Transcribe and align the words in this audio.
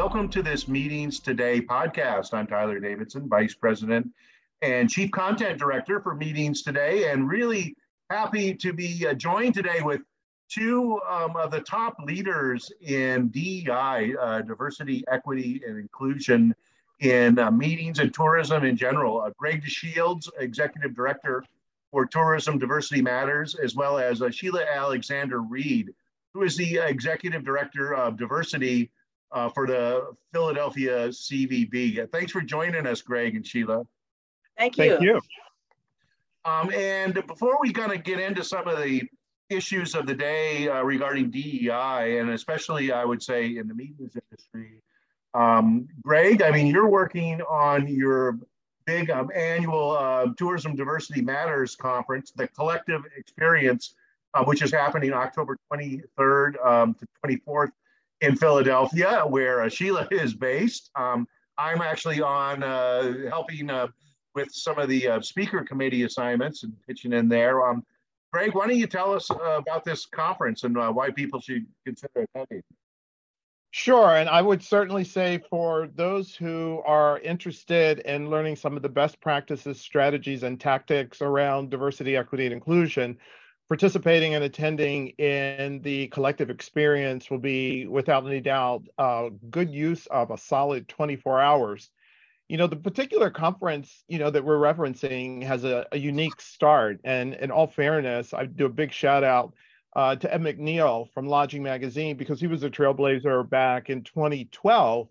welcome 0.00 0.30
to 0.30 0.42
this 0.42 0.66
Meetings 0.66 1.20
Today 1.20 1.60
podcast. 1.60 2.32
I'm 2.32 2.46
Tyler 2.46 2.80
Davidson, 2.80 3.28
Vice 3.28 3.52
President 3.52 4.08
and 4.62 4.88
Chief 4.88 5.10
Content 5.10 5.58
Director 5.58 6.00
for 6.00 6.14
Meetings 6.14 6.62
Today, 6.62 7.10
and 7.10 7.28
really 7.28 7.76
happy 8.08 8.54
to 8.54 8.72
be 8.72 9.06
uh, 9.06 9.12
joined 9.12 9.52
today 9.52 9.82
with 9.82 10.00
two 10.48 10.98
um, 11.06 11.36
of 11.36 11.50
the 11.50 11.60
top 11.60 11.96
leaders 12.02 12.72
in 12.80 13.28
DEI, 13.28 14.14
uh, 14.18 14.40
diversity, 14.40 15.04
equity, 15.12 15.60
and 15.68 15.78
inclusion 15.78 16.54
in 17.00 17.38
uh, 17.38 17.50
meetings 17.50 17.98
and 17.98 18.14
tourism 18.14 18.64
in 18.64 18.78
general. 18.78 19.20
Uh, 19.20 19.30
Greg 19.36 19.62
DeShields, 19.62 20.30
Executive 20.38 20.96
Director 20.96 21.44
for 21.90 22.06
Tourism 22.06 22.58
Diversity 22.58 23.02
Matters, 23.02 23.54
as 23.54 23.74
well 23.74 23.98
as 23.98 24.22
uh, 24.22 24.30
Sheila 24.30 24.64
Alexander-Reid, 24.64 25.92
who 26.32 26.42
is 26.42 26.56
the 26.56 26.78
Executive 26.78 27.44
Director 27.44 27.94
of 27.94 28.16
Diversity 28.16 28.90
uh, 29.32 29.48
for 29.50 29.66
the 29.66 30.12
Philadelphia 30.32 31.08
CVB. 31.08 32.10
Thanks 32.10 32.32
for 32.32 32.40
joining 32.40 32.86
us, 32.86 33.02
Greg 33.02 33.36
and 33.36 33.46
Sheila. 33.46 33.86
Thank 34.56 34.76
you. 34.76 34.90
Thank 34.90 35.02
you. 35.02 35.20
Um, 36.44 36.72
and 36.72 37.14
before 37.26 37.58
we 37.60 37.72
kind 37.72 37.92
of 37.92 38.02
get 38.02 38.18
into 38.18 38.42
some 38.42 38.66
of 38.66 38.82
the 38.82 39.02
issues 39.50 39.94
of 39.94 40.06
the 40.06 40.14
day 40.14 40.68
uh, 40.68 40.82
regarding 40.82 41.30
DEI, 41.30 42.18
and 42.18 42.30
especially 42.30 42.92
I 42.92 43.04
would 43.04 43.22
say 43.22 43.56
in 43.56 43.68
the 43.68 43.74
meetings 43.74 44.16
industry, 44.30 44.82
um, 45.34 45.88
Greg, 46.02 46.42
I 46.42 46.50
mean, 46.50 46.66
you're 46.66 46.88
working 46.88 47.40
on 47.42 47.86
your 47.88 48.38
big 48.86 49.10
um, 49.10 49.30
annual 49.34 49.92
uh, 49.92 50.26
Tourism 50.36 50.74
Diversity 50.74 51.20
Matters 51.20 51.76
conference, 51.76 52.32
the 52.32 52.48
Collective 52.48 53.02
Experience, 53.16 53.94
uh, 54.34 54.44
which 54.44 54.62
is 54.62 54.72
happening 54.72 55.12
October 55.12 55.58
23rd 55.72 56.64
um, 56.64 56.94
to 56.94 57.06
24th 57.24 57.70
in 58.20 58.36
Philadelphia, 58.36 59.22
where 59.26 59.62
uh, 59.62 59.68
Sheila 59.68 60.08
is 60.10 60.34
based. 60.34 60.90
Um, 60.94 61.26
I'm 61.58 61.82
actually 61.82 62.20
on 62.20 62.62
uh, 62.62 63.28
helping 63.28 63.70
uh, 63.70 63.88
with 64.34 64.48
some 64.52 64.78
of 64.78 64.88
the 64.88 65.20
speaker 65.22 65.62
committee 65.64 66.04
assignments 66.04 66.62
and 66.62 66.72
pitching 66.86 67.12
in 67.12 67.28
there. 67.28 67.66
Um, 67.66 67.84
Greg, 68.32 68.54
why 68.54 68.68
don't 68.68 68.76
you 68.76 68.86
tell 68.86 69.12
us 69.12 69.28
about 69.30 69.84
this 69.84 70.06
conference 70.06 70.62
and 70.62 70.76
why 70.94 71.10
people 71.10 71.40
should 71.40 71.66
consider 71.84 72.26
attending? 72.34 72.62
Sure. 73.72 74.16
And 74.16 74.28
I 74.28 74.42
would 74.42 74.62
certainly 74.62 75.04
say 75.04 75.40
for 75.48 75.88
those 75.94 76.34
who 76.34 76.82
are 76.84 77.20
interested 77.20 78.00
in 78.00 78.28
learning 78.28 78.56
some 78.56 78.76
of 78.76 78.82
the 78.82 78.88
best 78.88 79.20
practices, 79.20 79.80
strategies, 79.80 80.42
and 80.42 80.58
tactics 80.58 81.22
around 81.22 81.70
diversity, 81.70 82.16
equity, 82.16 82.46
and 82.46 82.52
inclusion, 82.52 83.16
participating 83.70 84.34
and 84.34 84.42
attending 84.42 85.10
in 85.10 85.80
the 85.82 86.08
collective 86.08 86.50
experience 86.50 87.30
will 87.30 87.38
be, 87.38 87.86
without 87.86 88.26
any 88.26 88.40
doubt, 88.40 88.82
uh, 88.98 89.28
good 89.48 89.70
use 89.70 90.06
of 90.06 90.32
a 90.32 90.36
solid 90.36 90.88
24 90.88 91.40
hours. 91.40 91.88
You 92.48 92.56
know, 92.56 92.66
the 92.66 92.74
particular 92.74 93.30
conference, 93.30 94.02
you 94.08 94.18
know, 94.18 94.28
that 94.28 94.44
we're 94.44 94.58
referencing 94.58 95.44
has 95.44 95.62
a, 95.62 95.86
a 95.92 95.98
unique 95.98 96.40
start. 96.40 96.98
And 97.04 97.34
in 97.34 97.52
all 97.52 97.68
fairness, 97.68 98.34
I 98.34 98.46
do 98.46 98.66
a 98.66 98.68
big 98.68 98.92
shout 98.92 99.22
out 99.22 99.54
uh, 99.94 100.16
to 100.16 100.34
Ed 100.34 100.42
McNeil 100.42 101.08
from 101.14 101.28
Lodging 101.28 101.62
Magazine 101.62 102.16
because 102.16 102.40
he 102.40 102.48
was 102.48 102.64
a 102.64 102.70
trailblazer 102.70 103.48
back 103.48 103.88
in 103.88 104.02
2012 104.02 105.06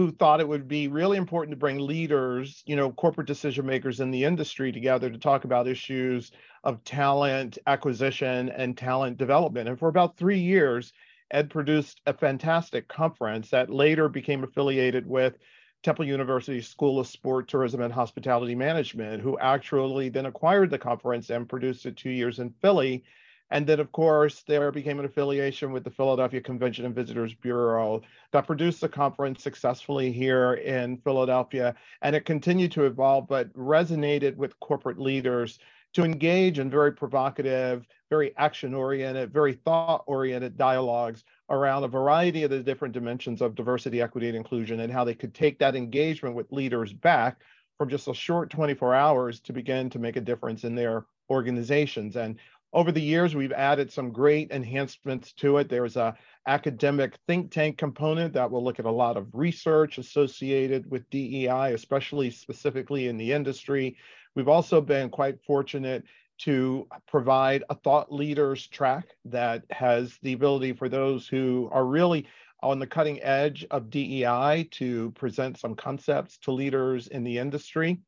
who 0.00 0.10
thought 0.10 0.40
it 0.40 0.48
would 0.48 0.66
be 0.66 0.88
really 0.88 1.18
important 1.18 1.52
to 1.52 1.58
bring 1.58 1.78
leaders, 1.78 2.62
you 2.64 2.74
know, 2.74 2.90
corporate 2.90 3.26
decision 3.26 3.66
makers 3.66 4.00
in 4.00 4.10
the 4.10 4.24
industry 4.24 4.72
together 4.72 5.10
to 5.10 5.18
talk 5.18 5.44
about 5.44 5.68
issues 5.68 6.32
of 6.64 6.82
talent 6.84 7.58
acquisition 7.66 8.48
and 8.48 8.78
talent 8.78 9.18
development. 9.18 9.68
And 9.68 9.78
for 9.78 9.88
about 9.88 10.16
three 10.16 10.38
years, 10.38 10.94
Ed 11.30 11.50
produced 11.50 12.00
a 12.06 12.14
fantastic 12.14 12.88
conference 12.88 13.50
that 13.50 13.68
later 13.68 14.08
became 14.08 14.42
affiliated 14.42 15.06
with 15.06 15.36
Temple 15.82 16.06
University 16.06 16.62
School 16.62 16.98
of 16.98 17.06
Sport, 17.06 17.46
Tourism, 17.46 17.82
and 17.82 17.92
Hospitality 17.92 18.54
Management, 18.54 19.22
who 19.22 19.38
actually 19.38 20.08
then 20.08 20.24
acquired 20.24 20.70
the 20.70 20.78
conference 20.78 21.28
and 21.28 21.46
produced 21.46 21.84
it 21.84 21.98
two 21.98 22.08
years 22.08 22.38
in 22.38 22.54
Philly 22.62 23.04
and 23.50 23.66
then, 23.66 23.80
of 23.80 23.90
course, 23.90 24.42
there 24.46 24.70
became 24.70 25.00
an 25.00 25.04
affiliation 25.04 25.72
with 25.72 25.82
the 25.82 25.90
Philadelphia 25.90 26.40
Convention 26.40 26.84
and 26.84 26.94
Visitors 26.94 27.34
Bureau 27.34 28.00
that 28.32 28.46
produced 28.46 28.80
the 28.80 28.88
conference 28.88 29.42
successfully 29.42 30.12
here 30.12 30.54
in 30.54 30.98
Philadelphia. 30.98 31.74
And 32.02 32.14
it 32.14 32.24
continued 32.24 32.70
to 32.72 32.84
evolve, 32.84 33.26
but 33.26 33.52
resonated 33.54 34.36
with 34.36 34.58
corporate 34.60 35.00
leaders 35.00 35.58
to 35.94 36.04
engage 36.04 36.60
in 36.60 36.70
very 36.70 36.92
provocative, 36.92 37.84
very 38.08 38.36
action 38.36 38.72
oriented, 38.72 39.32
very 39.32 39.54
thought 39.54 40.04
oriented 40.06 40.56
dialogues 40.56 41.24
around 41.48 41.82
a 41.82 41.88
variety 41.88 42.44
of 42.44 42.50
the 42.50 42.62
different 42.62 42.94
dimensions 42.94 43.42
of 43.42 43.56
diversity, 43.56 44.00
equity, 44.00 44.28
and 44.28 44.36
inclusion, 44.36 44.78
and 44.78 44.92
how 44.92 45.02
they 45.02 45.14
could 45.14 45.34
take 45.34 45.58
that 45.58 45.74
engagement 45.74 46.36
with 46.36 46.52
leaders 46.52 46.92
back 46.92 47.40
from 47.76 47.88
just 47.88 48.06
a 48.06 48.14
short 48.14 48.50
24 48.50 48.94
hours 48.94 49.40
to 49.40 49.52
begin 49.52 49.90
to 49.90 49.98
make 49.98 50.14
a 50.14 50.20
difference 50.20 50.62
in 50.62 50.76
their 50.76 51.06
organizations. 51.28 52.16
And 52.16 52.36
over 52.72 52.92
the 52.92 53.02
years, 53.02 53.34
we've 53.34 53.52
added 53.52 53.92
some 53.92 54.12
great 54.12 54.52
enhancements 54.52 55.32
to 55.34 55.58
it. 55.58 55.68
There's 55.68 55.96
a 55.96 56.14
academic 56.46 57.16
think 57.26 57.50
tank 57.50 57.78
component 57.78 58.32
that 58.34 58.50
will 58.50 58.62
look 58.62 58.78
at 58.78 58.84
a 58.84 58.90
lot 58.90 59.16
of 59.16 59.28
research 59.32 59.98
associated 59.98 60.88
with 60.90 61.08
DEI, 61.10 61.72
especially 61.72 62.30
specifically 62.30 63.08
in 63.08 63.16
the 63.16 63.32
industry. 63.32 63.96
We've 64.36 64.48
also 64.48 64.80
been 64.80 65.10
quite 65.10 65.42
fortunate 65.44 66.04
to 66.38 66.86
provide 67.06 67.64
a 67.68 67.74
thought 67.74 68.12
leaders 68.12 68.66
track 68.68 69.06
that 69.26 69.64
has 69.70 70.16
the 70.22 70.32
ability 70.32 70.72
for 70.72 70.88
those 70.88 71.26
who 71.26 71.68
are 71.72 71.84
really 71.84 72.26
on 72.62 72.78
the 72.78 72.86
cutting 72.86 73.20
edge 73.22 73.66
of 73.70 73.90
DEI 73.90 74.68
to 74.70 75.10
present 75.12 75.58
some 75.58 75.74
concepts 75.74 76.38
to 76.38 76.52
leaders 76.52 77.08
in 77.08 77.24
the 77.24 77.38
industry. 77.38 78.00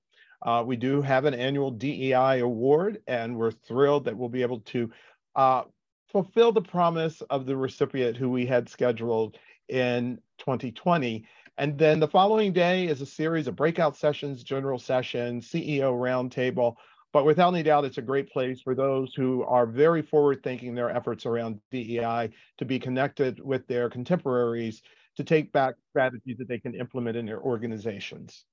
Uh, 0.42 0.62
we 0.66 0.76
do 0.76 1.00
have 1.00 1.24
an 1.24 1.34
annual 1.34 1.70
DEI 1.70 2.40
award, 2.40 3.00
and 3.06 3.36
we're 3.36 3.52
thrilled 3.52 4.04
that 4.04 4.16
we'll 4.16 4.28
be 4.28 4.42
able 4.42 4.60
to 4.60 4.90
uh, 5.36 5.62
fulfill 6.10 6.52
the 6.52 6.60
promise 6.60 7.20
of 7.30 7.46
the 7.46 7.56
recipient 7.56 8.16
who 8.16 8.28
we 8.28 8.44
had 8.44 8.68
scheduled 8.68 9.38
in 9.68 10.18
2020. 10.38 11.24
And 11.58 11.78
then 11.78 12.00
the 12.00 12.08
following 12.08 12.52
day 12.52 12.86
is 12.86 13.00
a 13.00 13.06
series 13.06 13.46
of 13.46 13.56
breakout 13.56 13.96
sessions, 13.96 14.42
general 14.42 14.78
sessions, 14.78 15.48
CEO 15.48 15.92
roundtable. 15.92 16.74
But 17.12 17.26
without 17.26 17.52
any 17.52 17.62
doubt, 17.62 17.84
it's 17.84 17.98
a 17.98 18.02
great 18.02 18.30
place 18.30 18.60
for 18.62 18.74
those 18.74 19.14
who 19.14 19.42
are 19.44 19.66
very 19.66 20.02
forward 20.02 20.42
thinking 20.42 20.74
their 20.74 20.90
efforts 20.90 21.26
around 21.26 21.60
DEI 21.70 22.30
to 22.58 22.64
be 22.64 22.78
connected 22.78 23.38
with 23.38 23.66
their 23.66 23.90
contemporaries 23.90 24.82
to 25.16 25.24
take 25.24 25.52
back 25.52 25.74
strategies 25.90 26.38
that 26.38 26.48
they 26.48 26.58
can 26.58 26.74
implement 26.74 27.16
in 27.18 27.26
their 27.26 27.40
organizations. 27.40 28.46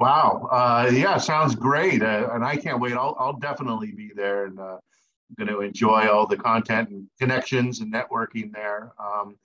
Wow. 0.00 0.48
Uh, 0.50 0.90
yeah, 0.90 1.18
sounds 1.18 1.54
great. 1.54 2.02
Uh, 2.02 2.30
and 2.32 2.42
I 2.42 2.56
can't 2.56 2.80
wait. 2.80 2.94
I'll, 2.94 3.14
I'll 3.18 3.38
definitely 3.38 3.92
be 3.92 4.10
there 4.16 4.46
and 4.46 4.58
uh, 4.58 4.78
I'm 4.78 5.46
going 5.46 5.48
to 5.48 5.60
enjoy 5.60 6.08
all 6.08 6.26
the 6.26 6.38
content 6.38 6.88
and 6.88 7.06
connections 7.20 7.80
and 7.80 7.92
networking 7.92 8.50
there. 8.50 8.92
Um, 8.98 9.36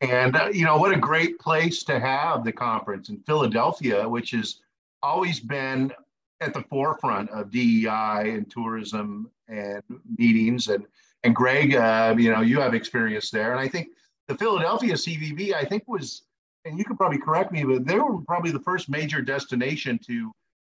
and, 0.00 0.36
uh, 0.36 0.50
you 0.52 0.64
know, 0.64 0.76
what 0.76 0.94
a 0.94 0.98
great 0.98 1.40
place 1.40 1.82
to 1.84 1.98
have 1.98 2.44
the 2.44 2.52
conference 2.52 3.08
in 3.08 3.18
Philadelphia, 3.26 4.08
which 4.08 4.30
has 4.30 4.60
always 5.02 5.40
been 5.40 5.92
at 6.40 6.54
the 6.54 6.62
forefront 6.70 7.28
of 7.30 7.50
DEI 7.50 8.30
and 8.30 8.48
tourism 8.48 9.28
and 9.48 9.82
meetings. 10.16 10.68
And, 10.68 10.86
and 11.24 11.34
Greg, 11.34 11.74
uh, 11.74 12.14
you 12.16 12.30
know, 12.30 12.42
you 12.42 12.60
have 12.60 12.74
experience 12.74 13.30
there. 13.30 13.50
And 13.50 13.60
I 13.60 13.66
think 13.66 13.88
the 14.28 14.36
Philadelphia 14.36 14.94
CVB, 14.94 15.52
I 15.52 15.64
think, 15.64 15.82
was 15.88 16.22
and 16.66 16.78
you 16.78 16.84
could 16.84 16.96
probably 16.96 17.18
correct 17.18 17.52
me, 17.52 17.64
but 17.64 17.86
they 17.86 17.98
were 17.98 18.18
probably 18.22 18.50
the 18.50 18.60
first 18.60 18.88
major 18.88 19.22
destination 19.22 19.98
to 20.06 20.32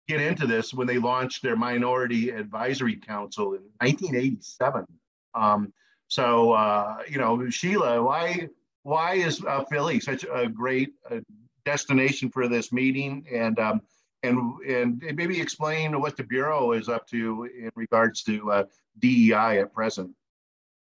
get 0.07 0.21
into 0.21 0.47
this 0.47 0.73
when 0.73 0.87
they 0.87 0.97
launched 0.97 1.43
their 1.43 1.55
Minority 1.55 2.29
Advisory 2.29 2.95
Council 2.95 3.53
in 3.53 3.61
1987. 3.79 4.85
Um, 5.33 5.73
so, 6.07 6.53
uh, 6.53 6.97
you 7.09 7.17
know, 7.17 7.49
Sheila, 7.49 8.01
why 8.03 8.49
why 8.83 9.15
is 9.15 9.43
uh, 9.45 9.63
Philly 9.65 9.99
such 9.99 10.25
a 10.31 10.47
great 10.47 10.93
uh, 11.09 11.19
destination 11.65 12.29
for 12.29 12.47
this 12.47 12.71
meeting? 12.71 13.25
And 13.31 13.59
um, 13.59 13.81
and 14.23 14.59
and 14.67 15.01
maybe 15.15 15.39
explain 15.39 15.99
what 15.99 16.17
the 16.17 16.23
bureau 16.23 16.73
is 16.73 16.89
up 16.89 17.07
to 17.07 17.47
in 17.57 17.71
regards 17.75 18.23
to 18.23 18.51
uh, 18.51 18.63
DEI 18.99 19.59
at 19.59 19.73
present. 19.73 20.11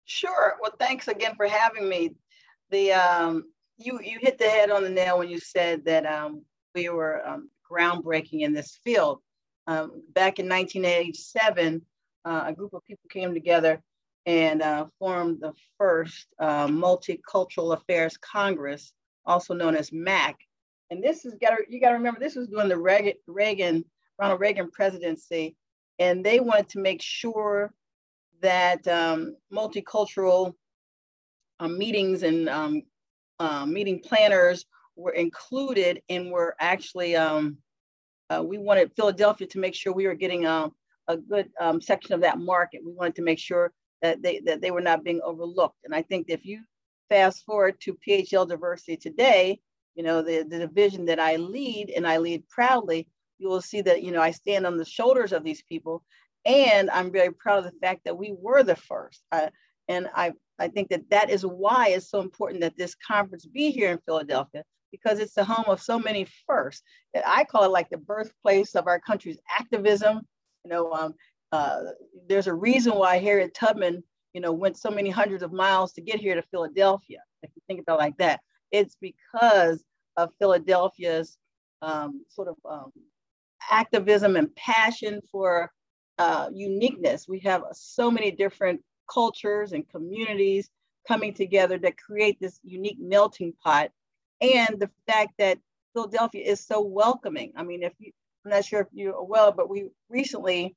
Sure. 0.06 0.56
Well, 0.62 0.74
thanks 0.80 1.08
again 1.08 1.36
for 1.36 1.48
having 1.48 1.88
me. 1.88 2.16
The 2.72 2.94
um, 2.94 3.46
you 3.84 4.00
you 4.02 4.20
hit 4.20 4.38
the 4.38 4.46
head 4.46 4.72
on 4.72 4.84
the 4.84 4.90
nail 4.90 5.20
when 5.20 5.30
you 5.30 5.40
said 5.40 5.86
that 5.86 6.06
um, 6.06 6.44
we 6.76 6.90
were 6.90 7.26
um, 7.28 7.50
groundbreaking 7.70 8.42
in 8.42 8.54
this 8.54 8.80
field. 8.84 9.20
Um, 9.68 10.04
back 10.14 10.40
in 10.40 10.50
1987, 10.50 11.82
uh, 12.26 12.44
a 12.48 12.54
group 12.54 12.74
of 12.74 12.84
people 12.86 13.08
came 13.10 13.34
together 13.34 13.82
and 14.26 14.62
uh, 14.62 14.86
formed 15.00 15.40
the 15.42 15.54
first 15.78 16.28
uh, 16.40 16.68
Multicultural 16.68 17.74
Affairs 17.74 18.18
Congress, 18.18 18.94
also 19.26 19.54
known 19.54 19.76
as 19.76 19.92
MAC. 19.92 20.38
And 20.90 21.04
this 21.04 21.26
is 21.26 21.36
got 21.42 21.54
you 21.70 21.80
got 21.80 21.90
to 21.90 21.96
remember 21.96 22.20
this 22.20 22.36
was 22.36 22.48
during 22.48 22.70
the 22.70 22.78
Reagan, 22.78 23.14
Reagan 23.28 23.86
Ronald 24.20 24.40
Reagan 24.40 24.70
presidency, 24.72 25.56
and 26.00 26.24
they 26.24 26.40
wanted 26.40 26.70
to 26.70 26.80
make 26.80 27.02
sure 27.02 27.74
that 28.42 28.88
um, 28.88 29.36
multicultural 29.54 30.54
uh, 31.60 31.68
meetings 31.68 32.24
and 32.24 32.50
um, 33.42 33.74
meeting 33.74 34.00
planners 34.00 34.66
were 34.96 35.14
included 35.14 36.02
and 36.10 36.32
were 36.32 36.56
actually, 36.60 37.16
um, 37.16 37.58
uh, 38.30 38.44
we 38.44 38.60
wanted 38.60 38.92
Philadelphia 38.96 39.48
to 39.48 39.60
make 39.60 39.74
sure 39.74 39.92
we 39.92 40.06
were 40.06 40.14
getting 40.14 40.46
um, 40.46 40.72
a 41.08 41.18
good 41.18 41.50
um, 41.60 41.82
section 41.82 42.14
of 42.14 42.22
that 42.22 42.38
market. 42.38 42.86
We 42.86 42.94
wanted 42.94 43.16
to 43.16 43.24
make 43.24 43.40
sure 43.40 43.74
that 44.04 44.22
they, 44.22 44.42
that 44.46 44.62
they 44.62 44.70
were 44.70 44.82
not 44.82 45.04
being 45.04 45.22
overlooked. 45.24 45.80
And 45.86 45.96
I 45.96 46.04
think 46.04 46.28
if 46.30 46.46
you 46.46 46.62
fast 47.10 47.44
forward 47.44 47.82
to 47.82 47.98
PHL 48.08 48.48
diversity 48.48 48.96
today, 48.96 49.60
you 49.96 50.04
know, 50.04 50.22
the, 50.22 50.44
the 50.48 50.60
division 50.60 51.06
that 51.06 51.20
I 51.20 51.38
lead 51.38 51.90
and 51.90 52.06
I 52.06 52.18
lead 52.18 52.48
proudly, 52.48 53.08
you 53.40 53.50
will 53.50 53.62
see 53.62 53.82
that, 53.82 54.04
you 54.04 54.12
know, 54.12 54.22
I 54.22 54.32
stand 54.32 54.68
on 54.68 54.78
the 54.78 54.86
shoulders 54.86 55.34
of 55.34 55.44
these 55.44 55.64
people. 55.64 56.04
And 56.46 56.92
I'm 56.92 57.12
very 57.12 57.34
proud 57.34 57.66
of 57.66 57.66
the 57.66 57.80
fact 57.80 58.02
that 58.06 58.18
we 58.18 58.36
were 58.40 58.62
the 58.62 58.76
first. 58.76 59.24
And 59.88 60.08
I, 60.16 60.34
I 60.62 60.68
think 60.68 60.90
that 60.90 61.10
that 61.10 61.30
is 61.30 61.46
why 61.46 61.90
it's 61.90 62.10
so 62.10 62.22
important 62.22 62.62
that 62.62 62.78
this 62.78 62.96
conference 62.96 63.46
be 63.46 63.72
here 63.72 63.92
in 63.92 64.00
Philadelphia 64.06 64.64
because 64.92 65.20
it's 65.20 65.34
the 65.34 65.44
home 65.44 65.66
of 65.68 65.82
so 65.82 65.98
many 65.98 66.28
firsts. 66.46 66.84
that 67.14 67.24
I 67.26 67.44
call 67.46 67.64
it 67.64 67.72
like 67.72 67.90
the 67.90 67.98
birthplace 67.98 68.76
of 68.76 68.88
our 68.88 69.00
country's 69.00 69.40
activism. 69.58 70.22
You 70.64 70.72
know, 70.72 70.92
um, 70.92 71.16
uh, 71.52 71.82
there's 72.28 72.48
a 72.48 72.54
reason 72.54 72.94
why 72.94 73.18
Harriet 73.18 73.54
Tubman, 73.54 74.04
you 74.34 74.42
know, 74.42 74.52
went 74.52 74.78
so 74.78 74.92
many 74.92 75.10
hundreds 75.10 75.44
of 75.44 75.52
miles 75.52 75.94
to 75.94 76.02
get 76.02 76.20
here 76.20 76.36
to 76.36 76.44
Philadelphia. 76.44 77.20
If 77.42 77.52
you 77.56 77.62
think 77.68 77.82
about 77.82 77.96
it 77.96 78.04
like 78.04 78.18
that, 78.18 78.42
it's 78.72 78.96
because 79.02 79.84
of 80.18 80.30
Philadelphia's 80.40 81.38
um, 81.82 82.24
sort 82.30 82.48
of 82.48 82.56
um, 82.70 82.92
activism 83.72 84.36
and 84.36 84.56
passion 84.56 85.22
for 85.32 85.72
uh, 86.20 86.50
uniqueness. 86.54 87.28
We 87.28 87.40
have 87.40 87.64
so 87.74 88.12
many 88.12 88.32
different 88.32 88.82
cultures 89.12 89.74
and 89.74 89.88
communities 89.90 90.70
coming 91.08 91.34
together 91.34 91.78
that 91.80 91.98
create 91.98 92.40
this 92.40 92.60
unique 92.64 92.98
melting 93.00 93.54
pot. 93.64 93.90
And 94.42 94.80
the 94.80 94.90
fact 95.08 95.34
that 95.40 95.60
Philadelphia 95.94 96.44
is 96.44 96.66
so 96.66 96.82
welcoming. 96.82 97.54
I 97.56 97.64
mean, 97.64 97.84
if 97.84 97.94
you, 98.00 98.12
I'm 98.46 98.52
not 98.52 98.66
sure 98.66 98.82
if 98.82 98.88
you're 98.94 99.14
aware, 99.14 99.52
but 99.52 99.70
we 99.70 99.90
recently 100.10 100.76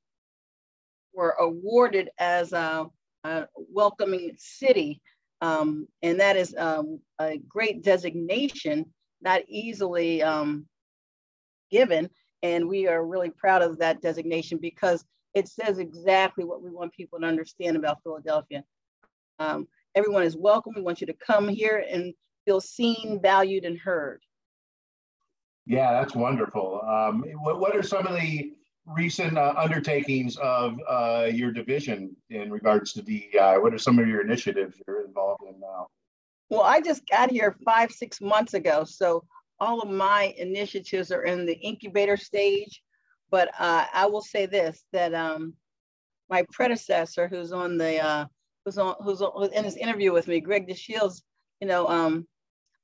were 1.13 1.35
awarded 1.39 2.09
as 2.19 2.53
a, 2.53 2.87
a 3.23 3.47
welcoming 3.55 4.33
city. 4.37 5.01
Um, 5.41 5.87
and 6.01 6.19
that 6.19 6.35
is 6.35 6.55
um, 6.57 6.99
a 7.19 7.37
great 7.37 7.83
designation, 7.83 8.85
not 9.21 9.41
easily 9.47 10.21
um, 10.21 10.67
given. 11.71 12.09
And 12.43 12.67
we 12.67 12.87
are 12.87 13.05
really 13.05 13.31
proud 13.31 13.61
of 13.61 13.79
that 13.79 14.01
designation 14.01 14.59
because 14.59 15.03
it 15.35 15.49
says 15.49 15.77
exactly 15.77 16.45
what 16.45 16.63
we 16.63 16.71
want 16.71 16.93
people 16.93 17.19
to 17.19 17.25
understand 17.25 17.75
about 17.75 18.01
Philadelphia. 18.01 18.63
Um, 19.37 19.67
everyone 19.93 20.23
is 20.23 20.37
welcome. 20.37 20.73
We 20.75 20.81
want 20.81 21.01
you 21.01 21.07
to 21.07 21.13
come 21.13 21.49
here 21.49 21.85
and 21.91 22.13
feel 22.45 22.61
seen, 22.61 23.19
valued, 23.21 23.65
and 23.65 23.77
heard. 23.77 24.21
Yeah, 25.65 25.91
that's 25.91 26.15
wonderful. 26.15 26.81
Um, 26.87 27.25
what, 27.41 27.59
what 27.59 27.75
are 27.75 27.83
some 27.83 28.07
of 28.07 28.15
the 28.15 28.53
recent 28.85 29.37
uh, 29.37 29.53
undertakings 29.57 30.37
of 30.37 30.79
uh, 30.87 31.27
your 31.31 31.51
division 31.51 32.15
in 32.29 32.49
regards 32.49 32.93
to 32.93 33.01
DEI? 33.01 33.57
What 33.57 33.73
are 33.73 33.79
some 33.79 33.99
of 33.99 34.07
your 34.07 34.21
initiatives 34.21 34.77
you're 34.87 35.05
involved 35.05 35.43
in 35.49 35.59
now? 35.59 35.87
Well, 36.49 36.61
I 36.61 36.79
just 36.79 37.01
got 37.09 37.31
here 37.31 37.57
five, 37.65 37.91
six 37.91 38.21
months 38.21 38.53
ago. 38.53 38.85
So 38.85 39.25
all 39.59 39.81
of 39.81 39.89
my 39.89 40.33
initiatives 40.37 41.11
are 41.11 41.23
in 41.23 41.45
the 41.45 41.55
incubator 41.55 42.15
stage. 42.15 42.81
But 43.35 43.49
uh, 43.59 43.85
I 43.93 44.05
will 44.05 44.21
say 44.21 44.45
this, 44.45 44.85
that 44.93 45.13
um, 45.13 45.55
my 46.29 46.45
predecessor 46.53 47.27
who's 47.27 47.51
on 47.51 47.77
the, 47.77 47.99
uh, 47.99 48.25
who's 48.63 48.77
on, 48.77 48.95
who's 49.03 49.21
on, 49.21 49.51
in 49.51 49.65
his 49.65 49.75
interview 49.75 50.13
with 50.13 50.29
me, 50.29 50.39
Greg 50.39 50.69
DeShields, 50.69 51.21
you 51.59 51.67
know, 51.67 51.85
um, 51.85 52.25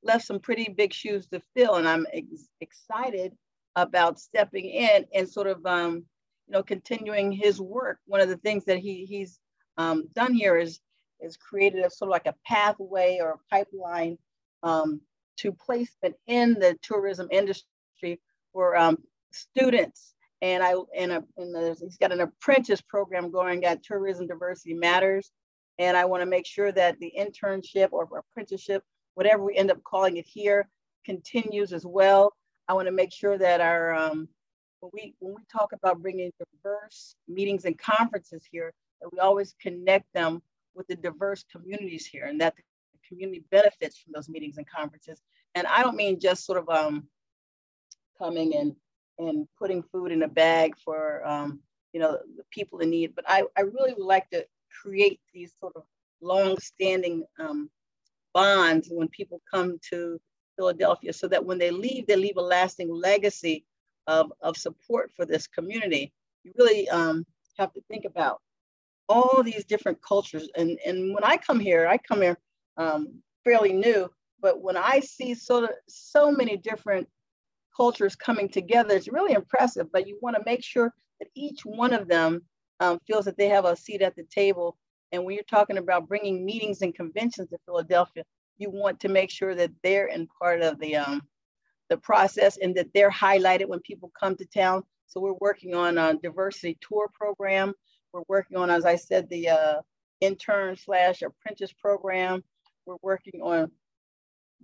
left 0.03 0.25
some 0.25 0.41
pretty 0.41 0.67
big 0.67 0.91
shoes 0.91 1.25
to 1.27 1.41
fill. 1.55 1.75
And 1.75 1.87
I'm 1.87 2.05
ex 2.11 2.49
excited 2.59 3.31
about 3.77 4.19
stepping 4.19 4.65
in 4.65 5.05
and 5.15 5.29
sort 5.29 5.47
of, 5.47 5.65
um, 5.65 6.03
you 6.47 6.51
know, 6.51 6.63
continuing 6.63 7.31
his 7.31 7.61
work. 7.61 7.99
One 8.05 8.19
of 8.19 8.27
the 8.27 8.35
things 8.35 8.65
that 8.65 8.79
he, 8.79 9.05
he's 9.05 9.39
um, 9.77 10.09
done 10.13 10.33
here 10.33 10.57
is, 10.57 10.81
is 11.21 11.37
created 11.37 11.85
a 11.85 11.89
sort 11.89 12.09
of 12.09 12.11
like 12.11 12.27
a 12.27 12.35
pathway 12.45 13.19
or 13.21 13.29
a 13.29 13.55
pipeline 13.55 14.17
um, 14.63 14.99
to 15.37 15.53
placement 15.53 16.15
in 16.27 16.55
the 16.55 16.77
tourism 16.81 17.29
industry 17.31 18.19
for 18.51 18.75
um, 18.75 18.97
students. 19.31 20.13
And 20.41 20.63
I 20.63 20.73
and, 20.97 21.11
a, 21.11 21.23
and 21.37 21.53
the, 21.53 21.77
he's 21.79 21.97
got 21.97 22.11
an 22.11 22.21
apprentice 22.21 22.81
program 22.81 23.31
going 23.31 23.63
at 23.65 23.83
Tourism 23.83 24.27
Diversity 24.27 24.73
Matters. 24.73 25.31
And 25.77 25.95
I 25.95 26.05
want 26.05 26.21
to 26.21 26.29
make 26.29 26.45
sure 26.45 26.71
that 26.71 26.99
the 26.99 27.13
internship 27.17 27.89
or 27.91 28.07
apprenticeship, 28.17 28.83
whatever 29.15 29.43
we 29.43 29.55
end 29.55 29.71
up 29.71 29.83
calling 29.83 30.17
it 30.17 30.25
here, 30.27 30.67
continues 31.05 31.73
as 31.73 31.85
well. 31.85 32.33
I 32.67 32.73
want 32.73 32.87
to 32.87 32.91
make 32.91 33.11
sure 33.11 33.37
that 33.37 33.61
our 33.61 33.93
um, 33.93 34.27
when 34.79 34.91
we 34.93 35.15
when 35.19 35.35
we 35.35 35.41
talk 35.51 35.73
about 35.73 36.01
bringing 36.01 36.31
diverse 36.39 37.15
meetings 37.27 37.65
and 37.65 37.77
conferences 37.77 38.43
here, 38.51 38.73
that 39.01 39.11
we 39.11 39.19
always 39.19 39.55
connect 39.61 40.05
them 40.13 40.41
with 40.73 40.87
the 40.87 40.95
diverse 40.95 41.43
communities 41.51 42.05
here, 42.05 42.25
and 42.25 42.39
that 42.41 42.55
the 42.55 42.63
community 43.07 43.43
benefits 43.51 43.97
from 43.97 44.13
those 44.13 44.29
meetings 44.29 44.57
and 44.57 44.67
conferences. 44.67 45.21
And 45.55 45.67
I 45.67 45.83
don't 45.83 45.95
mean 45.95 46.19
just 46.19 46.45
sort 46.45 46.59
of 46.59 46.69
um, 46.69 47.07
coming 48.17 48.55
and 48.55 48.75
and 49.29 49.47
putting 49.57 49.83
food 49.83 50.11
in 50.11 50.23
a 50.23 50.27
bag 50.27 50.73
for 50.83 51.25
um, 51.27 51.59
you 51.93 51.99
know 51.99 52.17
the 52.37 52.43
people 52.51 52.79
in 52.79 52.89
need, 52.89 53.15
but 53.15 53.25
I, 53.27 53.43
I 53.57 53.61
really 53.61 53.93
would 53.93 54.05
like 54.05 54.29
to 54.29 54.45
create 54.81 55.19
these 55.33 55.53
sort 55.59 55.75
of 55.75 55.83
long-standing 56.21 57.23
um, 57.39 57.69
bonds 58.33 58.87
when 58.91 59.07
people 59.09 59.41
come 59.51 59.79
to 59.89 60.19
Philadelphia 60.55 61.13
so 61.13 61.27
that 61.27 61.43
when 61.43 61.57
they 61.57 61.71
leave, 61.71 62.07
they 62.07 62.15
leave 62.15 62.37
a 62.37 62.41
lasting 62.41 62.89
legacy 62.93 63.65
of, 64.07 64.31
of 64.41 64.57
support 64.57 65.11
for 65.15 65.25
this 65.25 65.47
community. 65.47 66.13
You 66.43 66.53
really 66.57 66.87
um, 66.89 67.25
have 67.57 67.73
to 67.73 67.81
think 67.89 68.05
about 68.05 68.41
all 69.09 69.43
these 69.43 69.65
different 69.65 70.01
cultures. 70.01 70.49
And, 70.55 70.79
and 70.85 71.13
when 71.13 71.23
I 71.23 71.37
come 71.37 71.59
here, 71.59 71.87
I 71.87 71.97
come 71.97 72.21
here 72.21 72.37
um, 72.77 73.21
fairly 73.43 73.73
new, 73.73 74.09
but 74.41 74.61
when 74.61 74.77
I 74.77 74.99
see 75.01 75.33
so, 75.33 75.67
so 75.87 76.31
many 76.31 76.57
different 76.57 77.07
cultures 77.75 78.15
coming 78.15 78.49
together, 78.49 78.95
it's 78.95 79.07
really 79.11 79.33
impressive, 79.33 79.91
but 79.91 80.07
you 80.07 80.17
wanna 80.21 80.39
make 80.45 80.63
sure 80.63 80.93
that 81.19 81.29
each 81.35 81.65
one 81.65 81.93
of 81.93 82.07
them 82.07 82.41
um, 82.79 82.99
feels 83.05 83.25
that 83.25 83.37
they 83.37 83.47
have 83.49 83.65
a 83.65 83.75
seat 83.75 84.01
at 84.01 84.15
the 84.15 84.23
table. 84.23 84.77
And 85.11 85.23
when 85.23 85.35
you're 85.35 85.43
talking 85.43 85.77
about 85.77 86.07
bringing 86.07 86.45
meetings 86.45 86.81
and 86.81 86.95
conventions 86.95 87.49
to 87.49 87.57
Philadelphia, 87.65 88.23
you 88.57 88.69
want 88.69 88.99
to 89.01 89.09
make 89.09 89.29
sure 89.29 89.55
that 89.55 89.71
they're 89.83 90.07
in 90.07 90.27
part 90.39 90.61
of 90.61 90.79
the 90.79 90.95
um, 90.97 91.21
the 91.89 91.97
process 91.97 92.57
and 92.57 92.73
that 92.75 92.87
they're 92.93 93.11
highlighted 93.11 93.67
when 93.67 93.81
people 93.81 94.11
come 94.17 94.35
to 94.37 94.45
town. 94.45 94.81
So 95.07 95.19
we're 95.19 95.33
working 95.41 95.75
on 95.75 95.97
a 95.97 96.13
diversity 96.13 96.77
tour 96.79 97.09
program. 97.13 97.73
We're 98.13 98.23
working 98.29 98.57
on, 98.57 98.69
as 98.69 98.85
I 98.85 98.95
said, 98.95 99.29
the 99.29 99.49
uh, 99.49 99.81
intern 100.21 100.77
slash 100.77 101.21
apprentice 101.21 101.73
program. 101.73 102.43
We're 102.85 102.95
working 103.01 103.41
on 103.41 103.71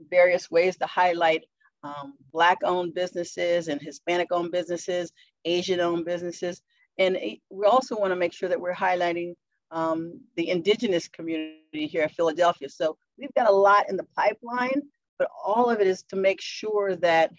various 0.09 0.49
ways 0.49 0.77
to 0.77 0.85
highlight 0.85 1.43
um, 1.87 2.13
Black 2.31 2.57
owned 2.63 2.93
businesses 2.93 3.67
and 3.67 3.81
Hispanic 3.81 4.27
owned 4.31 4.51
businesses, 4.51 5.11
Asian 5.45 5.79
owned 5.79 6.05
businesses. 6.05 6.61
And 6.97 7.17
we 7.49 7.65
also 7.65 7.97
want 7.97 8.11
to 8.11 8.15
make 8.15 8.33
sure 8.33 8.49
that 8.49 8.59
we're 8.59 8.73
highlighting 8.73 9.33
um, 9.71 10.19
the 10.35 10.49
indigenous 10.49 11.07
community 11.07 11.87
here 11.87 12.03
in 12.03 12.09
Philadelphia. 12.09 12.69
So 12.69 12.97
we've 13.17 13.33
got 13.35 13.49
a 13.49 13.53
lot 13.53 13.89
in 13.89 13.97
the 13.97 14.07
pipeline, 14.15 14.81
but 15.19 15.29
all 15.45 15.69
of 15.69 15.79
it 15.79 15.87
is 15.87 16.03
to 16.09 16.15
make 16.15 16.41
sure 16.41 16.95
that 16.97 17.31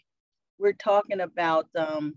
we're 0.59 0.73
talking 0.73 1.21
about 1.21 1.67
um, 1.77 2.15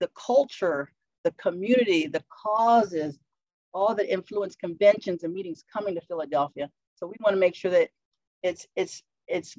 the 0.00 0.10
culture, 0.26 0.90
the 1.24 1.32
community, 1.32 2.06
the 2.06 2.24
causes, 2.44 3.18
all 3.72 3.94
that 3.94 4.12
influence 4.12 4.56
conventions 4.56 5.24
and 5.24 5.32
meetings 5.32 5.64
coming 5.72 5.94
to 5.94 6.00
Philadelphia. 6.02 6.70
So 6.96 7.06
we 7.06 7.14
want 7.20 7.34
to 7.34 7.40
make 7.40 7.54
sure 7.54 7.70
that 7.70 7.90
it's 8.42 8.66
it's 8.76 9.02
it's 9.26 9.56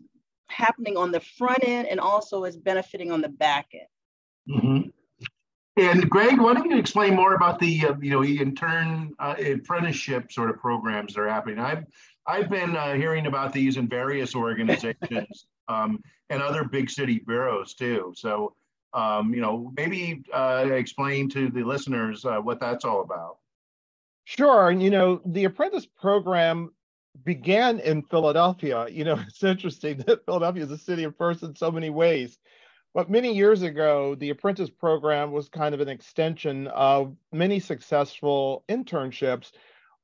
happening 0.50 0.98
on 0.98 1.12
the 1.12 1.20
front 1.20 1.60
end 1.64 1.88
and 1.88 2.00
also 2.00 2.44
is 2.44 2.58
benefiting 2.58 3.12
on 3.12 3.22
the 3.22 3.30
back 3.30 3.68
end. 3.74 4.58
Mm-hmm. 4.58 4.90
And 5.78 6.10
Greg, 6.10 6.42
why 6.42 6.54
don't 6.54 6.70
you 6.70 6.78
explain 6.78 7.16
more 7.16 7.36
about 7.36 7.60
the 7.60 7.86
uh, 7.86 7.94
you 8.02 8.12
know 8.12 8.24
intern 8.24 9.14
uh, 9.20 9.36
apprenticeship 9.40 10.32
sort 10.32 10.50
of 10.50 10.58
programs 10.58 11.14
that 11.14 11.22
are 11.22 11.30
happening? 11.30 11.60
I've 11.60 11.86
I've 12.28 12.50
been 12.50 12.76
uh, 12.76 12.96
hearing 12.96 13.28
about 13.28 13.54
these 13.54 13.78
in 13.78 13.88
various 13.88 14.36
organizations 14.36 15.46
um, 15.70 16.02
and 16.30 16.42
other 16.42 16.66
big 16.66 16.90
city 16.90 17.22
bureaus 17.26 17.76
too. 17.76 18.14
So 18.16 18.56
um, 18.94 19.34
you 19.34 19.40
know 19.40 19.72
maybe 19.78 20.24
uh, 20.34 20.68
explain 20.70 21.30
to 21.30 21.50
the 21.50 21.64
listeners 21.64 22.26
uh, 22.26 22.40
what 22.40 22.60
that's 22.60 22.84
all 22.84 23.02
about. 23.02 23.38
Sure, 24.26 24.70
and 24.70 24.84
you 24.84 24.90
know 24.90 25.22
the 25.26 25.46
apprentice 25.46 25.86
program 25.86 26.72
began 27.24 27.80
in 27.80 28.04
Philadelphia. 28.04 28.88
You 28.90 29.04
know 29.04 29.20
it's 29.28 29.44
interesting 29.44 30.04
that 30.08 30.26
Philadelphia 30.26 30.64
is 30.64 30.72
a 30.72 30.78
city 30.78 31.04
of 31.04 31.16
firsts 31.18 31.44
in 31.44 31.56
so 31.56 31.72
many 31.72 31.90
ways. 31.90 32.38
But 32.94 33.10
many 33.10 33.34
years 33.36 33.62
ago, 33.62 34.16
the 34.16 34.32
apprentice 34.32 34.70
program 34.70 35.32
was 35.32 35.48
kind 35.48 35.76
of 35.76 35.82
an 35.82 35.90
extension 35.90 36.68
of 36.68 37.16
many 37.32 37.60
successful 37.60 38.64
internships 38.68 39.52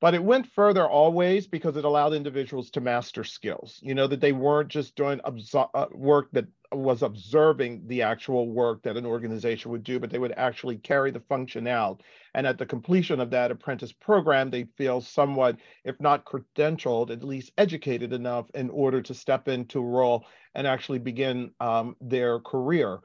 but 0.05 0.13
it 0.13 0.24
went 0.24 0.45
further 0.45 0.88
always 0.88 1.47
because 1.47 1.75
it 1.77 1.83
allowed 1.83 2.13
individuals 2.13 2.69
to 2.69 2.79
master 2.79 3.24
skills 3.24 3.79
you 3.81 3.95
know 3.95 4.05
that 4.05 4.21
they 4.21 4.33
weren't 4.33 4.69
just 4.69 4.95
doing 4.95 5.19
uh, 5.24 5.85
work 5.93 6.29
that 6.31 6.45
was 6.71 7.01
observing 7.01 7.81
the 7.88 8.03
actual 8.03 8.51
work 8.51 8.83
that 8.83 8.97
an 8.97 9.05
organization 9.07 9.71
would 9.71 9.83
do 9.83 10.00
but 10.00 10.12
they 10.12 10.19
would 10.19 10.33
actually 10.38 10.77
carry 10.77 11.09
the 11.09 11.19
function 11.21 11.65
out 11.65 12.03
and 12.35 12.45
at 12.45 12.59
the 12.59 12.65
completion 12.67 13.19
of 13.19 13.31
that 13.31 13.50
apprentice 13.50 13.91
program 13.91 14.51
they 14.51 14.67
feel 14.77 15.01
somewhat 15.01 15.57
if 15.85 16.00
not 16.00 16.24
credentialed 16.24 17.09
at 17.09 17.24
least 17.24 17.51
educated 17.57 18.13
enough 18.13 18.45
in 18.53 18.69
order 18.69 19.01
to 19.01 19.15
step 19.15 19.47
into 19.47 19.79
a 19.79 19.89
role 19.89 20.24
and 20.53 20.67
actually 20.67 21.00
begin 21.00 21.50
um, 21.59 21.95
their 22.00 22.39
career 22.41 23.00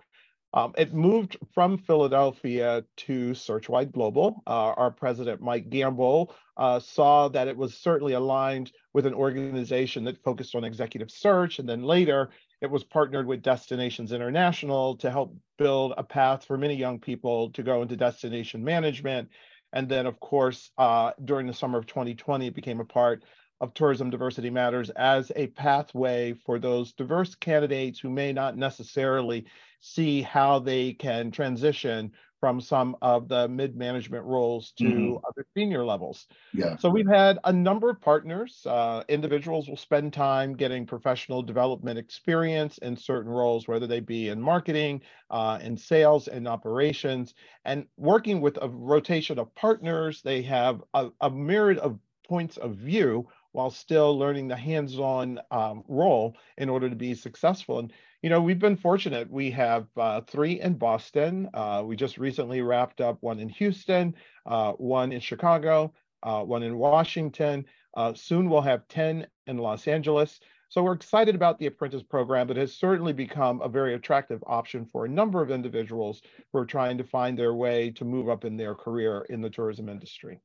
um, 0.52 0.72
it 0.76 0.92
moved 0.92 1.36
from 1.54 1.78
Philadelphia 1.78 2.84
to 2.96 3.34
Searchwide 3.34 3.92
Global. 3.92 4.42
Uh, 4.46 4.72
our 4.76 4.90
president, 4.90 5.40
Mike 5.40 5.70
Gamble, 5.70 6.34
uh, 6.56 6.80
saw 6.80 7.28
that 7.28 7.46
it 7.46 7.56
was 7.56 7.74
certainly 7.74 8.14
aligned 8.14 8.72
with 8.92 9.06
an 9.06 9.14
organization 9.14 10.04
that 10.04 10.22
focused 10.24 10.56
on 10.56 10.64
executive 10.64 11.10
search. 11.10 11.60
And 11.60 11.68
then 11.68 11.84
later, 11.84 12.30
it 12.60 12.70
was 12.70 12.82
partnered 12.82 13.26
with 13.26 13.42
Destinations 13.42 14.12
International 14.12 14.96
to 14.96 15.10
help 15.10 15.36
build 15.56 15.94
a 15.96 16.02
path 16.02 16.44
for 16.44 16.58
many 16.58 16.74
young 16.74 16.98
people 16.98 17.50
to 17.50 17.62
go 17.62 17.82
into 17.82 17.96
destination 17.96 18.64
management. 18.64 19.28
And 19.72 19.88
then, 19.88 20.06
of 20.06 20.18
course, 20.18 20.72
uh, 20.78 21.12
during 21.24 21.46
the 21.46 21.54
summer 21.54 21.78
of 21.78 21.86
2020, 21.86 22.48
it 22.48 22.54
became 22.54 22.80
a 22.80 22.84
part 22.84 23.22
of 23.60 23.74
Tourism 23.74 24.10
Diversity 24.10 24.50
Matters 24.50 24.90
as 24.90 25.30
a 25.36 25.48
pathway 25.48 26.34
for 26.46 26.58
those 26.58 26.92
diverse 26.92 27.34
candidates 27.34 27.98
who 27.98 28.10
may 28.10 28.32
not 28.32 28.56
necessarily 28.56 29.46
see 29.80 30.22
how 30.22 30.58
they 30.58 30.92
can 30.92 31.30
transition 31.30 32.12
from 32.40 32.58
some 32.58 32.96
of 33.02 33.28
the 33.28 33.46
mid-management 33.48 34.24
roles 34.24 34.72
to 34.72 34.84
mm-hmm. 34.84 35.16
other 35.28 35.46
senior 35.54 35.84
levels. 35.84 36.26
Yeah. 36.54 36.76
So 36.78 36.88
we've 36.88 37.06
had 37.06 37.38
a 37.44 37.52
number 37.52 37.90
of 37.90 38.00
partners. 38.00 38.62
Uh, 38.64 39.04
individuals 39.10 39.68
will 39.68 39.76
spend 39.76 40.14
time 40.14 40.56
getting 40.56 40.86
professional 40.86 41.42
development 41.42 41.98
experience 41.98 42.78
in 42.78 42.96
certain 42.96 43.30
roles, 43.30 43.68
whether 43.68 43.86
they 43.86 44.00
be 44.00 44.28
in 44.28 44.40
marketing, 44.40 45.02
uh, 45.28 45.58
in 45.62 45.76
sales, 45.76 46.28
and 46.28 46.48
operations, 46.48 47.34
and 47.66 47.84
working 47.98 48.40
with 48.40 48.58
a 48.62 48.68
rotation 48.70 49.38
of 49.38 49.54
partners. 49.54 50.22
They 50.22 50.40
have 50.42 50.82
a, 50.94 51.10
a 51.20 51.28
myriad 51.28 51.78
of 51.78 51.98
points 52.26 52.56
of 52.56 52.76
view 52.76 53.28
while 53.52 53.70
still 53.70 54.18
learning 54.18 54.48
the 54.48 54.56
hands-on 54.56 55.40
um, 55.50 55.82
role 55.88 56.36
in 56.56 56.68
order 56.68 56.88
to 56.88 56.96
be 56.96 57.14
successful. 57.14 57.78
And 57.78 57.92
you 58.22 58.28
know, 58.28 58.42
we've 58.42 58.58
been 58.58 58.76
fortunate. 58.76 59.30
We 59.30 59.50
have 59.52 59.86
uh, 59.96 60.20
three 60.22 60.60
in 60.60 60.74
Boston. 60.74 61.48
Uh, 61.54 61.82
we 61.86 61.96
just 61.96 62.18
recently 62.18 62.60
wrapped 62.60 63.00
up 63.00 63.16
one 63.20 63.40
in 63.40 63.48
Houston, 63.48 64.14
uh, 64.44 64.72
one 64.72 65.12
in 65.12 65.20
Chicago, 65.20 65.94
uh, 66.22 66.42
one 66.42 66.62
in 66.62 66.76
Washington. 66.76 67.64
Uh, 67.96 68.12
soon 68.14 68.50
we'll 68.50 68.60
have 68.60 68.86
10 68.88 69.26
in 69.46 69.58
Los 69.58 69.88
Angeles. 69.88 70.38
So 70.68 70.84
we're 70.84 70.92
excited 70.92 71.34
about 71.34 71.58
the 71.58 71.66
apprentice 71.66 72.02
program 72.02 72.48
It 72.50 72.56
has 72.56 72.72
certainly 72.76 73.12
become 73.12 73.60
a 73.60 73.68
very 73.68 73.94
attractive 73.94 74.44
option 74.46 74.86
for 74.86 75.04
a 75.04 75.08
number 75.08 75.42
of 75.42 75.50
individuals 75.50 76.22
who 76.52 76.60
are 76.60 76.66
trying 76.66 76.98
to 76.98 77.04
find 77.04 77.36
their 77.36 77.54
way 77.54 77.90
to 77.92 78.04
move 78.04 78.28
up 78.28 78.44
in 78.44 78.56
their 78.56 78.74
career 78.74 79.26
in 79.30 79.40
the 79.40 79.50
tourism 79.50 79.88
industry. 79.88 80.40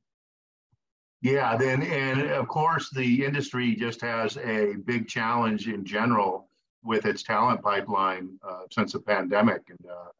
Yeah, 1.26 1.56
then 1.56 1.82
and 1.82 2.30
of 2.30 2.46
course 2.46 2.88
the 2.90 3.24
industry 3.24 3.74
just 3.74 4.00
has 4.00 4.36
a 4.36 4.74
big 4.84 5.08
challenge 5.08 5.66
in 5.66 5.84
general 5.84 6.48
with 6.84 7.04
its 7.04 7.24
talent 7.24 7.62
pipeline 7.62 8.38
uh, 8.48 8.62
since 8.70 8.92
the 8.92 9.00
pandemic, 9.00 9.62
and 9.68 9.90
uh, 9.90 10.10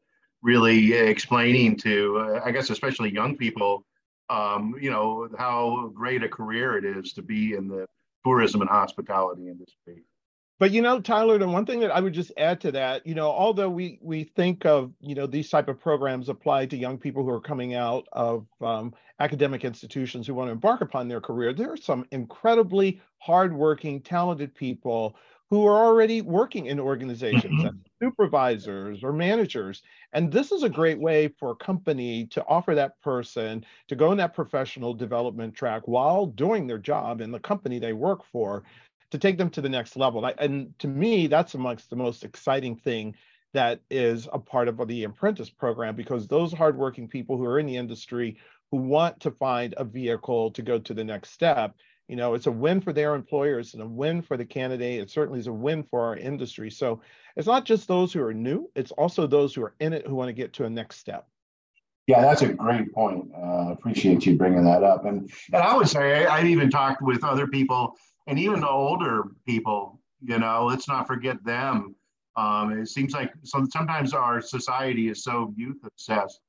really 0.43 0.95
explaining 0.95 1.77
to 1.77 2.19
uh, 2.19 2.41
I 2.45 2.51
guess 2.51 2.71
especially 2.71 3.15
young 3.15 3.37
people, 3.37 3.85
um, 4.31 4.75
you 4.81 4.91
know 4.91 5.29
how 5.39 5.93
great 5.95 6.25
a 6.25 6.29
career 6.29 6.77
it 6.77 6.85
is 6.85 7.13
to 7.13 7.23
be 7.23 7.55
in 7.55 7.69
the 7.69 7.87
tourism 8.25 8.61
and 8.63 8.69
hospitality 8.69 9.47
industry. 9.47 10.03
But 10.59 10.71
you 10.71 10.81
know, 10.81 11.01
Tyler, 11.01 11.37
the 11.39 11.47
one 11.47 11.67
thing 11.67 11.81
that 11.81 11.91
I 11.91 12.01
would 12.01 12.15
just 12.15 12.33
add 12.39 12.61
to 12.63 12.73
that, 12.73 13.07
you 13.07 13.15
know, 13.15 13.31
although 13.31 13.69
we 13.69 13.99
we 14.01 14.25
think 14.25 14.65
of 14.65 14.93
you 15.01 15.15
know 15.15 15.27
these 15.27 15.51
type 15.51 15.69
of 15.69 15.79
programs 15.79 16.29
apply 16.29 16.67
to 16.67 16.77
young 16.77 16.97
people 16.99 17.23
who 17.25 17.31
are 17.31 17.41
coming 17.41 17.75
out 17.75 18.07
of 18.13 18.47
um, 18.63 18.95
academic 19.21 19.65
institutions 19.65 20.27
who 20.27 20.35
want 20.35 20.49
to 20.49 20.53
embark 20.53 20.81
upon 20.81 21.09
their 21.09 21.21
career, 21.21 21.53
there 21.53 21.73
are 21.73 21.77
some 21.77 22.07
incredibly 22.11 23.01
hardworking, 23.19 24.01
talented 24.01 24.55
people 24.55 25.17
who 25.49 25.67
are 25.67 25.85
already 25.85 26.23
working 26.23 26.67
in 26.67 26.81
organizations 26.81 27.45
mm-hmm. 27.45 27.67
as 27.67 27.75
supervisors 28.03 29.05
or 29.05 29.13
managers. 29.13 29.83
And 30.13 30.33
this 30.33 30.51
is 30.51 30.65
a 30.65 30.69
great 30.69 30.99
way 30.99 31.29
for 31.39 31.53
a 31.53 31.57
company 31.57 32.27
to 32.29 32.45
offer 32.47 32.75
that 32.75 33.01
person 33.01 33.65
to 33.87 33.95
go 33.95 34.11
in 34.11 34.19
that 34.19 34.35
professional 34.35 34.93
development 34.93 35.55
track 35.55 35.83
while 35.87 36.27
doing 36.27 36.67
their 36.67 36.79
job 36.79 37.21
in 37.21 37.31
the 37.31 37.39
company 37.39 37.79
they 37.79 37.93
work 37.93 38.25
for 38.33 38.65
to 39.11 39.19
take 39.19 39.39
them 39.39 39.51
to 39.51 39.61
the 39.61 39.69
next 39.69 39.97
level. 39.97 40.25
And, 40.39 40.77
to 40.81 40.89
me, 40.89 41.27
that's 41.27 41.55
amongst 41.55 41.91
the 41.91 41.97
most 41.97 42.25
exciting 42.25 42.77
thing 42.77 43.15
that 43.55 43.81
is 43.91 44.29
a 44.33 44.39
part 44.39 44.69
of 44.69 44.87
the 44.87 45.05
apprentice 45.05 45.51
program 45.51 45.97
because 45.97 46.27
those 46.27 46.53
hardworking 46.53 47.09
people 47.09 47.37
who 47.37 47.45
are 47.45 47.59
in 47.59 47.67
the 47.67 47.77
industry 47.77 48.37
who 48.71 48.79
want 48.79 49.21
to 49.21 49.31
find 49.31 49.75
a 49.77 49.85
vehicle 49.85 50.51
to 50.51 50.63
go 50.63 50.79
to 50.79 50.93
the 50.93 51.05
next 51.05 51.31
step, 51.31 51.75
you 52.09 52.17
know, 52.17 52.35
it's 52.35 52.47
a 52.47 52.53
win 52.53 52.81
for 52.81 52.93
their 52.93 53.15
employers 53.15 53.75
and 53.75 53.83
a 53.83 53.87
win 53.87 54.23
for 54.23 54.37
the 54.37 54.45
candidate. 54.45 55.01
It 55.01 55.11
certainly 55.11 55.41
is 55.41 55.47
a 55.47 55.53
win 55.53 55.83
for 55.85 56.03
our 56.03 56.17
industry. 56.17 56.71
So 56.71 57.01
it's 57.37 57.47
not 57.47 57.65
just 57.65 57.89
those 57.89 58.13
who 58.13 58.23
are 58.23 58.35
new, 58.35 58.71
it's 58.75 58.93
also 58.93 59.27
those 59.27 59.55
who 59.55 59.63
are 59.63 59.75
in 59.81 59.93
it 59.93 60.07
who 60.07 60.15
want 60.15 60.29
to 60.29 60.33
get 60.33 60.53
to 60.55 60.65
a 60.65 60.71
next 60.71 60.99
step. 60.99 61.27
Yeah, 62.07 62.21
that's 62.21 62.43
a 62.43 62.53
great 62.53 62.93
point. 62.93 63.31
Uh, 63.37 63.73
appreciate 63.73 64.27
you 64.27 64.37
bringing 64.37 64.65
that 64.65 64.85
up. 64.85 65.07
And 65.07 65.31
and 65.53 65.63
I 65.63 65.77
would 65.77 65.89
say 65.89 66.27
I, 66.27 66.37
I've 66.37 66.47
even 66.47 66.71
talked 66.71 67.03
with 67.03 67.25
other 67.25 67.49
people 67.49 67.97
and 68.27 68.39
even 68.39 68.61
the 68.61 68.69
older 68.69 69.25
people, 69.47 70.01
you 70.23 70.39
know, 70.39 70.67
let's 70.67 70.89
not 70.89 71.07
forget 71.07 71.43
them. 71.45 71.95
Um, 72.37 72.79
it 72.79 72.89
seems 72.89 73.13
like 73.13 73.33
some, 73.45 73.71
sometimes 73.71 74.13
our 74.13 74.41
society 74.41 75.09
is 75.09 75.23
so 75.23 75.53
youth 75.57 75.79
obsessed 75.85 76.41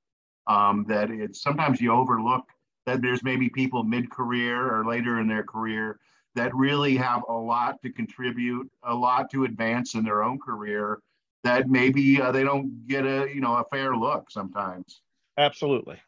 um, 0.48 0.86
that 0.88 1.10
it's 1.10 1.41
sometimes 1.41 1.79
you 1.79 1.91
overlook 1.91 2.43
that 2.86 3.01
there's 3.01 3.24
maybe 3.24 3.50
people 3.50 3.84
mid-career 3.84 4.74
or 4.74 4.86
later 4.86 5.19
in 5.19 5.27
their 5.27 5.43
career 5.43 6.00
that 6.36 6.53
really 6.55 6.96
have 6.96 7.24
a 7.29 7.34
lot 7.34 7.81
to 7.81 7.91
contribute, 7.91 8.69
a 8.84 8.93
lot 8.93 9.29
to 9.31 9.43
advance 9.46 9.96
in 9.96 10.03
their 10.03 10.24
own 10.24 10.39
career 10.39 11.00
that 11.43 11.69
maybe 11.69 12.22
uh, 12.22 12.31
they 12.31 12.43
don't 12.43 12.88
get 12.88 13.05
a 13.05 13.29
you 13.34 13.41
know 13.41 13.55
a 13.55 13.63
fair 13.72 13.96
look 13.96 14.29
sometimes. 14.29 15.01
Absolutely. 15.38 16.00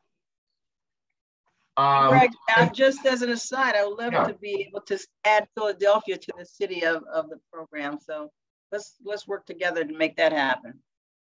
Um, 1.80 2.10
Greg, 2.10 2.32
now, 2.58 2.70
just 2.70 3.06
as 3.06 3.22
an 3.22 3.30
aside, 3.30 3.76
I 3.76 3.86
would 3.86 3.98
love 3.98 4.12
yeah. 4.12 4.26
to 4.26 4.34
be 4.34 4.66
able 4.68 4.82
to 4.82 5.00
add 5.24 5.48
Philadelphia 5.56 6.18
to 6.18 6.34
the 6.38 6.46
city 6.46 6.84
of, 6.84 7.04
of 7.04 7.30
the 7.30 7.40
program. 7.54 8.00
So 8.00 8.30
let's 8.72 8.96
let's 9.06 9.28
work 9.28 9.46
together 9.46 9.86
to 9.86 9.98
make 9.98 10.18
that 10.18 10.34
happen. 10.34 10.74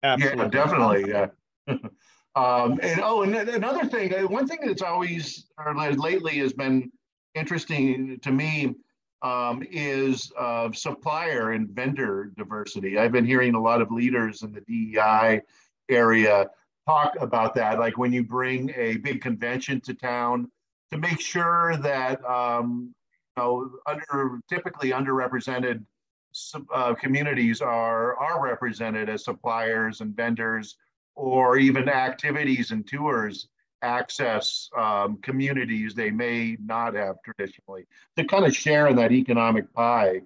Absolutely. 0.04 0.44
Yeah, 0.44 0.50
definitely. 0.50 1.10
Yeah. 1.10 1.28
um, 2.36 2.78
and 2.82 3.00
oh, 3.02 3.22
and 3.22 3.36
another 3.36 3.86
thing, 3.86 4.14
uh, 4.14 4.28
one 4.28 4.48
thing 4.48 4.60
that's 4.66 4.82
always 4.82 5.46
or 5.58 5.74
lately 5.74 6.40
has 6.40 6.52
been 6.52 6.92
interesting 7.36 8.20
to 8.22 8.32
me 8.32 8.76
um, 9.22 9.64
is 9.72 10.30
uh, 10.38 10.70
supplier 10.74 11.52
and 11.52 11.70
vendor 11.70 12.34
diversity. 12.38 12.98
I've 12.98 13.14
been 13.14 13.26
hearing 13.26 13.56
a 13.56 13.62
lot 13.62 13.82
of 13.82 13.92
leaders 13.92 14.44
in 14.44 14.52
the 14.52 14.62
DEI 14.62 15.42
area 15.90 16.50
talk 16.90 17.14
about 17.22 17.54
that, 17.54 17.78
like 17.78 17.98
when 17.98 18.12
you 18.12 18.24
bring 18.24 18.72
a 18.76 18.98
big 18.98 19.22
convention 19.22 19.80
to 19.82 19.94
town, 19.94 20.50
to 20.92 20.98
make 20.98 21.20
sure 21.22 21.78
that 21.78 22.24
um, 22.26 22.94
you 23.38 23.44
know 23.44 23.70
under 23.86 24.40
typically 24.50 24.90
underrepresented 24.90 25.86
uh, 26.74 26.96
communities 26.96 27.62
are 27.62 28.18
are 28.18 28.44
represented 28.44 29.08
as 29.08 29.24
suppliers 29.24 30.02
and 30.02 30.16
vendors, 30.16 30.78
or 31.16 31.58
even 31.58 31.88
activities 31.90 32.72
and 32.72 32.88
tours 32.88 33.48
access 33.82 34.70
um, 34.78 35.18
communities 35.22 35.94
they 35.94 36.12
may 36.12 36.58
not 36.60 36.94
have 36.96 37.16
traditionally 37.24 37.86
to 38.18 38.26
kind 38.26 38.46
of 38.46 38.54
share 38.54 38.88
in 38.88 38.96
that 38.96 39.12
economic 39.12 39.72
pie 39.74 40.20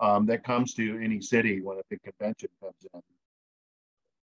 um, 0.00 0.26
that 0.26 0.42
comes 0.42 0.74
to 0.74 0.98
any 1.00 1.20
city 1.20 1.60
when 1.60 1.78
a 1.78 1.82
big 1.88 2.00
convention 2.02 2.48
comes 2.60 2.74
in. 2.92 3.00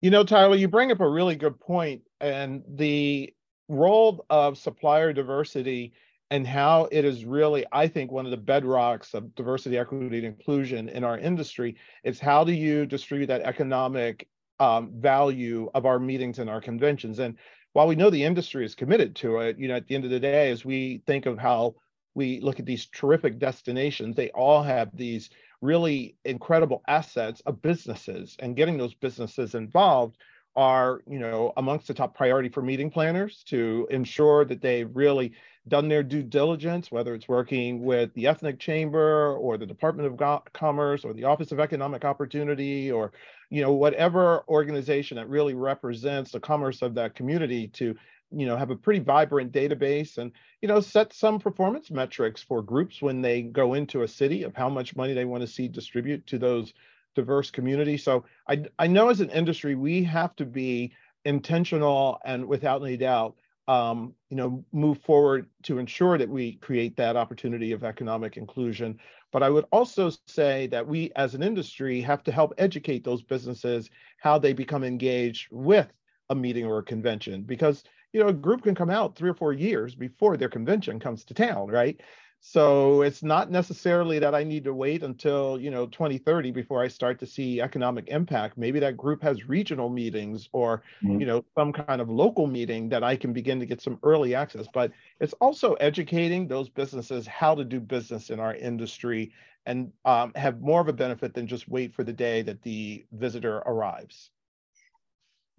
You 0.02 0.10
know, 0.10 0.24
Tyler, 0.24 0.56
you 0.56 0.68
bring 0.68 0.92
up 0.92 1.00
a 1.00 1.08
really 1.08 1.36
good 1.36 1.60
point, 1.60 2.02
and 2.20 2.64
the 2.68 3.32
role 3.68 4.26
of 4.32 4.58
supplier 4.58 5.14
diversity 5.14 5.94
and 6.32 6.48
how 6.48 6.88
it 6.92 7.06
is 7.06 7.24
really, 7.24 7.66
I 7.72 7.88
think, 7.88 8.12
one 8.12 8.26
of 8.26 8.32
the 8.32 8.38
bedrocks 8.38 9.14
of 9.14 9.36
diversity, 9.36 9.78
equity, 9.78 10.18
and 10.18 10.26
inclusion 10.26 10.90
in 10.90 11.04
our 11.04 11.20
industry 11.20 11.76
is 12.04 12.20
how 12.20 12.44
do 12.44 12.52
you 12.52 12.86
distribute 12.88 13.28
that 13.28 13.42
economic 13.42 14.28
um, 14.60 14.92
value 14.96 15.70
of 15.76 15.86
our 15.86 16.00
meetings 16.00 16.40
and 16.40 16.50
our 16.50 16.62
conventions? 16.62 17.20
And 17.20 17.38
while 17.74 17.88
we 17.88 17.96
know 17.96 18.10
the 18.10 18.24
industry 18.24 18.66
is 18.66 18.74
committed 18.74 19.16
to 19.18 19.38
it, 19.40 19.60
you 19.60 19.68
know, 19.68 19.76
at 19.76 19.88
the 19.88 19.94
end 19.94 20.06
of 20.06 20.10
the 20.10 20.20
day, 20.20 20.50
as 20.50 20.66
we 20.66 21.04
think 21.06 21.28
of 21.28 21.38
how 21.38 21.76
we 22.16 22.40
look 22.40 22.60
at 22.60 22.66
these 22.66 22.88
terrific 22.88 23.38
destinations, 23.38 24.16
they 24.16 24.32
all 24.32 24.64
have 24.64 24.90
these 24.96 25.30
really 25.62 26.16
incredible 26.26 26.82
assets 26.88 27.42
of 27.42 27.62
businesses 27.62 28.36
and 28.40 28.56
getting 28.56 28.78
those 28.78 28.94
businesses 28.96 29.56
involved 29.56 30.18
are 30.56 31.02
you 31.08 31.20
know 31.20 31.54
amongst 31.58 31.88
the 31.88 31.94
top 31.94 32.16
priority 32.16 32.50
for 32.50 32.62
meeting 32.62 32.90
planners 32.90 33.44
to 33.48 33.88
ensure 33.90 34.44
that 34.44 34.62
they 34.62 34.84
really 34.84 35.32
done 35.68 35.88
their 35.88 36.04
due 36.04 36.24
diligence, 36.24 36.92
whether 36.92 37.14
it's 37.14 37.28
working 37.28 37.84
with 37.84 38.14
the 38.14 38.28
Ethnic 38.28 38.60
Chamber 38.60 39.36
or 39.36 39.58
the 39.58 39.66
Department 39.66 40.08
of 40.12 40.44
Commerce 40.54 41.06
or 41.06 41.14
the 41.14 41.26
Office 41.26 41.52
of 41.52 41.60
Economic 41.60 42.04
Opportunity 42.04 42.92
or 42.92 43.12
you 43.50 43.62
know 43.62 43.72
whatever 43.74 44.44
organization 44.48 45.18
that 45.18 45.30
really 45.30 45.54
represents 45.54 46.32
the 46.32 46.40
commerce 46.40 46.82
of 46.82 46.96
that 46.96 47.16
community 47.16 47.68
to 47.68 47.96
you 48.32 48.46
know 48.46 48.58
have 48.58 48.72
a 48.72 48.76
pretty 48.76 49.00
vibrant 49.00 49.52
database 49.52 50.18
and 50.18 50.32
you 50.62 50.68
know 50.68 50.80
set 50.80 51.14
some 51.14 51.38
performance 51.38 51.92
metrics 51.92 52.42
for 52.42 52.64
groups 52.64 53.02
when 53.02 53.22
they 53.22 53.44
go 53.44 53.76
into 53.76 54.02
a 54.02 54.08
city 54.08 54.44
of 54.44 54.56
how 54.56 54.70
much 54.70 54.96
money 54.96 55.14
they 55.14 55.26
want 55.26 55.42
to 55.42 55.48
see 55.48 55.68
distribute 55.68 56.26
to 56.26 56.40
those 56.40 56.74
diverse 57.14 57.52
communities. 57.52 58.04
So 58.04 58.26
i 58.48 58.64
i 58.80 58.88
know 58.88 59.10
as 59.10 59.22
an 59.22 59.30
industry 59.30 59.76
we 59.76 60.04
have 60.06 60.36
to 60.38 60.46
be 60.46 60.92
intentional 61.24 62.20
and 62.26 62.48
without 62.48 62.82
any 62.82 62.98
doubt 62.98 63.36
um, 63.72 64.14
you 64.30 64.36
know 64.36 64.66
move 64.74 64.98
forward 65.02 65.48
to 65.64 65.80
ensure 65.80 66.18
that 66.18 66.28
we 66.28 66.56
create 66.58 66.98
that 66.98 67.16
opportunity 67.16 67.72
of 67.72 67.86
economic 67.86 68.36
inclusion 68.36 69.00
but 69.32 69.42
i 69.42 69.50
would 69.50 69.66
also 69.72 70.12
say 70.28 70.68
that 70.68 70.86
we 70.86 71.10
as 71.16 71.36
an 71.36 71.42
industry 71.42 72.02
have 72.02 72.22
to 72.22 72.34
help 72.34 72.54
educate 72.58 73.04
those 73.06 73.24
businesses 73.24 73.90
how 74.18 74.38
they 74.38 74.52
become 74.52 74.84
engaged 74.84 75.48
with 75.52 75.88
a 76.30 76.36
meeting 76.36 76.66
or 76.66 76.80
a 76.80 76.84
convention 76.84 77.44
because 77.44 77.84
you 78.14 78.20
know, 78.20 78.28
a 78.28 78.34
group 78.34 78.64
can 78.64 78.76
come 78.76 78.90
out 78.90 79.16
three 79.16 79.30
or 79.30 79.34
four 79.34 79.54
years 79.54 79.96
before 79.96 80.36
their 80.36 80.50
convention 80.50 81.00
comes 81.00 81.24
to 81.26 81.34
town, 81.34 81.68
right? 81.68 82.02
So 82.44 83.04
it's 83.04 83.22
not 83.22 83.52
necessarily 83.52 84.18
that 84.18 84.34
I 84.34 84.44
need 84.44 84.64
to 84.64 84.74
wait 84.74 85.04
until, 85.04 85.62
you 85.62 85.70
know, 85.70 85.86
2030 85.86 86.50
before 86.50 86.82
I 86.82 86.88
start 86.88 87.20
to 87.20 87.28
see 87.28 87.62
economic 87.62 88.08
impact. 88.08 88.58
Maybe 88.58 88.80
that 88.80 88.98
group 88.98 89.22
has 89.22 89.48
regional 89.48 89.90
meetings 89.90 90.50
or, 90.52 90.82
mm-hmm. 91.04 91.20
you 91.20 91.28
know, 91.28 91.46
some 91.56 91.72
kind 91.72 92.02
of 92.02 92.10
local 92.10 92.48
meeting 92.48 92.90
that 92.90 93.04
I 93.04 93.16
can 93.16 93.32
begin 93.32 93.60
to 93.60 93.68
get 93.68 93.80
some 93.80 94.00
early 94.02 94.34
access. 94.34 94.66
But 94.74 94.92
it's 95.20 95.34
also 95.34 95.74
educating 95.76 96.48
those 96.48 96.68
businesses 96.68 97.28
how 97.28 97.54
to 97.54 97.64
do 97.64 97.80
business 97.80 98.32
in 98.32 98.40
our 98.40 98.56
industry 98.56 99.32
and 99.68 99.92
um, 100.06 100.32
have 100.36 100.62
more 100.62 100.82
of 100.82 100.88
a 100.88 100.94
benefit 100.94 101.36
than 101.36 101.46
just 101.46 101.70
wait 101.70 101.94
for 101.94 102.04
the 102.04 102.12
day 102.12 102.42
that 102.42 102.64
the 102.64 103.06
visitor 103.12 103.58
arrives 103.68 104.32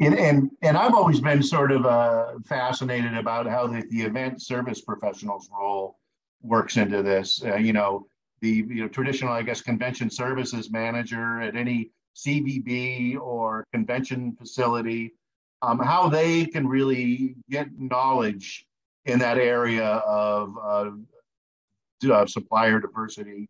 and 0.01 0.19
and, 0.19 0.51
and 0.63 0.77
I've 0.77 0.95
always 0.95 1.21
been 1.21 1.43
sort 1.43 1.71
of 1.71 1.87
uh, 1.87 2.33
fascinated 2.47 3.17
about 3.17 3.47
how 3.47 3.69
the, 3.69 3.85
the 3.91 4.03
event 4.03 4.43
service 4.43 4.81
professionals 4.81 5.49
role 5.57 5.99
works 6.43 6.77
into 6.77 7.03
this. 7.03 7.43
Uh, 7.45 7.57
you 7.57 7.73
know, 7.73 8.07
the 8.41 8.51
you 8.51 8.83
know 8.83 8.89
traditional, 8.89 9.33
I 9.33 9.43
guess, 9.43 9.61
convention 9.61 10.11
services 10.11 10.71
manager 10.71 11.41
at 11.41 11.57
any 11.57 11.91
CVB 12.17 13.19
or 13.19 13.67
convention 13.73 14.37
facility, 14.37 15.15
um, 15.63 15.79
how 15.79 16.09
they 16.09 16.47
can 16.47 16.67
really 16.67 17.37
get 17.49 17.69
knowledge 17.79 18.67
in 19.07 19.19
that 19.19 19.39
area 19.39 19.87
of 19.87 20.57
uh, 20.63 22.27
supplier 22.27 22.81
diversity 22.81 23.49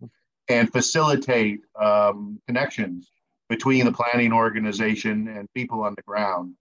and 0.48 0.70
facilitate 0.70 1.60
um, 1.80 2.38
connections 2.46 3.10
between 3.48 3.84
the 3.84 3.92
planning 3.92 4.32
organization 4.32 5.28
and 5.28 5.48
people 5.54 5.82
on 5.82 5.94
the 5.94 6.02
ground. 6.02 6.54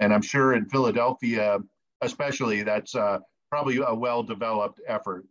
And 0.00 0.12
I'm 0.12 0.22
sure 0.22 0.54
in 0.54 0.66
Philadelphia, 0.66 1.58
especially, 2.00 2.62
that's 2.62 2.94
uh, 2.94 3.18
probably 3.50 3.78
a 3.78 3.94
well 3.94 4.22
developed 4.22 4.80
effort. 4.86 5.24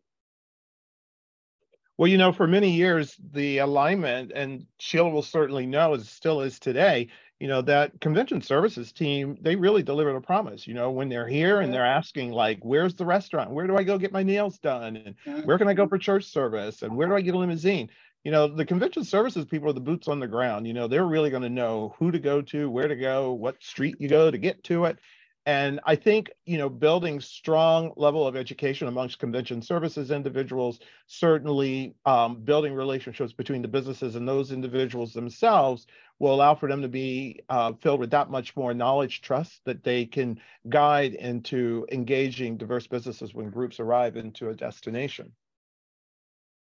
Well, 2.01 2.07
you 2.07 2.17
know, 2.17 2.31
for 2.31 2.47
many 2.47 2.71
years, 2.71 3.15
the 3.31 3.59
alignment, 3.59 4.31
and 4.33 4.65
Sheila 4.79 5.11
will 5.11 5.21
certainly 5.21 5.67
know, 5.67 5.93
as 5.93 6.09
still 6.09 6.41
is 6.41 6.57
today, 6.57 7.09
you 7.39 7.47
know, 7.47 7.61
that 7.61 8.01
convention 8.01 8.41
services 8.41 8.91
team, 8.91 9.37
they 9.39 9.55
really 9.55 9.83
delivered 9.83 10.15
a 10.15 10.21
promise. 10.21 10.65
You 10.65 10.73
know, 10.73 10.89
when 10.89 11.09
they're 11.09 11.27
here 11.27 11.61
and 11.61 11.71
they're 11.71 11.85
asking, 11.85 12.31
like, 12.31 12.57
where's 12.63 12.95
the 12.95 13.05
restaurant? 13.05 13.51
Where 13.51 13.67
do 13.67 13.77
I 13.77 13.83
go 13.83 13.99
get 13.99 14.11
my 14.11 14.23
nails 14.23 14.57
done? 14.57 14.97
And 14.97 15.45
where 15.45 15.59
can 15.59 15.67
I 15.67 15.75
go 15.75 15.87
for 15.87 15.99
church 15.99 16.25
service? 16.25 16.81
And 16.81 16.97
where 16.97 17.07
do 17.07 17.13
I 17.13 17.21
get 17.21 17.35
a 17.35 17.37
limousine? 17.37 17.91
you 18.23 18.31
know 18.31 18.47
the 18.47 18.65
convention 18.65 19.03
services 19.03 19.45
people 19.45 19.67
are 19.67 19.73
the 19.73 19.79
boots 19.79 20.07
on 20.07 20.19
the 20.19 20.27
ground 20.27 20.67
you 20.67 20.73
know 20.73 20.87
they're 20.87 21.07
really 21.07 21.31
going 21.31 21.41
to 21.41 21.49
know 21.49 21.95
who 21.97 22.11
to 22.11 22.19
go 22.19 22.39
to 22.39 22.69
where 22.69 22.87
to 22.87 22.95
go 22.95 23.33
what 23.33 23.61
street 23.63 23.95
you 23.99 24.07
go 24.07 24.29
to 24.29 24.37
get 24.37 24.63
to 24.63 24.85
it 24.85 24.99
and 25.45 25.79
i 25.85 25.95
think 25.95 26.31
you 26.45 26.57
know 26.57 26.69
building 26.69 27.19
strong 27.19 27.91
level 27.95 28.27
of 28.27 28.35
education 28.35 28.87
amongst 28.87 29.19
convention 29.19 29.61
services 29.61 30.11
individuals 30.11 30.79
certainly 31.07 31.95
um, 32.05 32.35
building 32.41 32.73
relationships 32.73 33.33
between 33.33 33.61
the 33.61 33.67
businesses 33.67 34.15
and 34.15 34.27
those 34.27 34.51
individuals 34.51 35.13
themselves 35.13 35.87
will 36.19 36.33
allow 36.33 36.53
for 36.53 36.69
them 36.69 36.81
to 36.83 36.87
be 36.87 37.39
uh, 37.49 37.73
filled 37.81 37.99
with 37.99 38.11
that 38.11 38.29
much 38.29 38.55
more 38.55 38.73
knowledge 38.73 39.21
trust 39.21 39.61
that 39.65 39.83
they 39.83 40.05
can 40.05 40.39
guide 40.69 41.15
into 41.15 41.87
engaging 41.91 42.57
diverse 42.57 42.85
businesses 42.85 43.33
when 43.33 43.49
groups 43.49 43.79
arrive 43.79 44.17
into 44.17 44.49
a 44.49 44.53
destination 44.53 45.31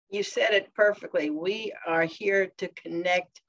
you 0.09 0.23
said 0.23 0.53
it 0.53 0.73
perfectly. 0.73 1.29
We 1.29 1.73
are 1.85 2.05
here 2.05 2.51
to 2.57 2.67
connect 2.69 3.41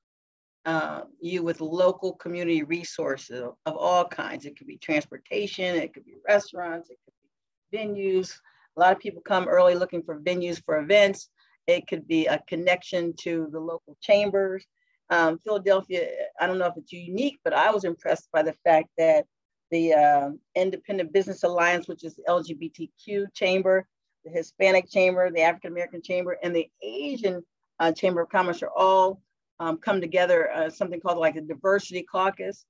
uh, 0.66 1.02
you 1.20 1.44
with 1.44 1.61
local 1.61 2.12
community 2.14 2.64
resources 2.64 3.40
of, 3.40 3.55
of 3.66 3.76
all 3.76 4.05
kinds. 4.05 4.44
It 4.44 4.59
could 4.59 4.66
be 4.66 4.76
transportation, 4.76 5.76
it 5.76 5.94
could 5.94 6.05
be 6.05 6.16
restaurants, 6.29 6.90
it 6.90 6.98
could 7.05 7.14
be 7.22 7.79
venues. 7.79 8.33
A 8.76 8.81
lot 8.81 8.92
of 8.92 8.98
people 8.98 9.22
come 9.22 9.48
early 9.48 9.74
looking 9.74 10.02
for 10.02 10.20
venues 10.20 10.62
for 10.64 10.79
events. 10.79 11.31
It 11.68 11.87
could 11.87 12.07
be 12.07 12.26
a 12.26 12.42
connection 12.48 13.14
to 13.20 13.48
the 13.52 13.61
local 13.61 13.96
chambers. 14.02 14.66
Um, 15.09 15.38
Philadelphia, 15.38 16.09
I 16.40 16.46
don't 16.48 16.59
know 16.59 16.66
if 16.66 16.76
it's 16.76 16.92
unique, 16.92 17.38
but 17.44 17.52
I 17.52 17.70
was 17.70 17.85
impressed 17.85 18.29
by 18.33 18.42
the 18.42 18.55
fact 18.64 18.88
that 18.98 19.24
the 19.70 19.94
uh, 19.94 20.31
Independence 20.57 21.11
Business 21.12 21.44
Alliance, 21.44 21.87
which 21.87 22.05
is 22.05 22.16
the 22.16 22.24
LGBTQ 22.29 23.26
chamber, 23.35 23.87
the 24.24 24.33
Hispanic 24.33 24.90
Chamber, 24.90 25.31
the 25.31 25.42
African 25.42 25.70
American 25.70 26.02
Chamber, 26.02 26.37
and 26.42 26.55
the 26.55 26.68
Asian 26.83 27.44
uh, 27.79 27.92
Chamber 27.92 28.22
of 28.22 28.29
Commerce 28.29 28.62
are 28.62 28.70
all 28.76 29.20
um, 29.60 29.78
come 29.78 30.00
together, 30.00 30.50
uh, 30.52 30.70
something 30.70 31.00
called 31.00 31.18
like 31.18 31.36
a 31.36 31.40
diversity 31.40 32.02
caucus. 32.02 32.64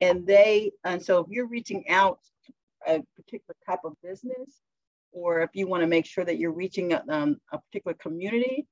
And 0.00 0.26
they, 0.26 0.72
and 0.84 1.00
so 1.00 1.20
if 1.20 1.26
you're 1.30 1.46
reaching 1.46 1.88
out 1.88 2.18
a 2.86 3.02
particular 3.16 3.54
type 3.64 3.80
of 3.84 3.94
business, 4.02 4.60
or 5.12 5.42
if 5.42 5.50
you 5.54 5.66
want 5.66 5.82
to 5.82 5.86
make 5.86 6.06
sure 6.06 6.24
that 6.24 6.38
you're 6.38 6.52
reaching 6.52 6.92
a, 6.92 7.02
um, 7.08 7.36
a 7.52 7.58
particular 7.58 7.94
community, 7.94 8.66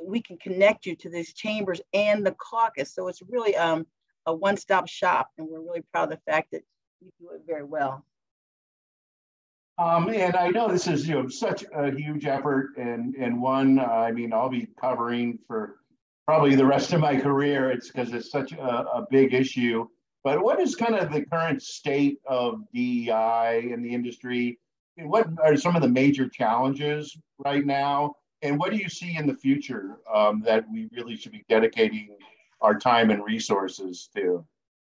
we 0.00 0.22
can 0.22 0.38
connect 0.38 0.86
you 0.86 0.96
to 0.96 1.10
these 1.10 1.34
chambers 1.34 1.80
and 1.92 2.24
the 2.24 2.32
caucus. 2.32 2.94
So 2.94 3.08
it's 3.08 3.22
really 3.28 3.56
um, 3.56 3.86
a 4.26 4.34
one-stop 4.34 4.88
shop, 4.88 5.28
and 5.36 5.46
we're 5.48 5.60
really 5.60 5.82
proud 5.92 6.04
of 6.04 6.10
the 6.10 6.30
fact 6.30 6.52
that 6.52 6.62
we 7.00 7.10
do 7.20 7.30
it 7.34 7.42
very 7.46 7.64
well. 7.64 8.04
Um, 9.78 10.08
and 10.08 10.36
I 10.36 10.48
know 10.48 10.68
this 10.68 10.86
is 10.86 11.08
you 11.08 11.14
know 11.14 11.28
such 11.28 11.64
a 11.74 11.90
huge 11.90 12.26
effort 12.26 12.76
and 12.76 13.14
and 13.14 13.40
one 13.40 13.78
uh, 13.78 13.84
I 13.84 14.12
mean 14.12 14.32
I'll 14.32 14.50
be 14.50 14.68
covering 14.78 15.38
for 15.46 15.76
probably 16.26 16.54
the 16.54 16.66
rest 16.66 16.92
of 16.92 17.00
my 17.00 17.16
career. 17.16 17.70
It's 17.70 17.90
because 17.90 18.12
it's 18.12 18.30
such 18.30 18.52
a, 18.52 18.62
a, 18.62 19.06
big 19.10 19.34
issue. 19.34 19.86
But 20.24 20.42
what 20.42 20.60
is 20.60 20.76
kind 20.76 20.94
of 20.94 21.12
the 21.12 21.24
current 21.24 21.62
state 21.62 22.18
of 22.26 22.60
DEI 22.72 23.70
in 23.72 23.82
the 23.82 23.92
industry? 23.92 24.58
And 24.96 25.08
what 25.08 25.28
are 25.42 25.56
some 25.56 25.74
of 25.74 25.82
the 25.82 25.88
major 25.88 26.28
challenges 26.28 27.16
right 27.38 27.64
now? 27.64 28.14
And 28.42 28.58
what 28.58 28.70
do 28.70 28.76
you 28.76 28.88
see 28.88 29.16
in 29.16 29.26
the 29.26 29.34
future 29.34 29.98
um, 30.12 30.42
that 30.42 30.64
we 30.70 30.88
really 30.92 31.16
should 31.16 31.32
be 31.32 31.44
dedicating 31.48 32.16
our 32.60 32.78
time 32.78 33.10
and 33.10 33.24
resources 33.24 34.08
to? 34.16 34.44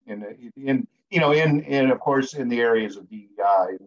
In, 0.06 0.52
in 0.58 0.88
you 1.10 1.20
know, 1.20 1.32
in, 1.32 1.62
in 1.62 1.90
of 1.90 2.00
course, 2.00 2.34
in 2.34 2.50
the 2.50 2.60
areas 2.60 2.98
of 2.98 3.10
DEI 3.10 3.78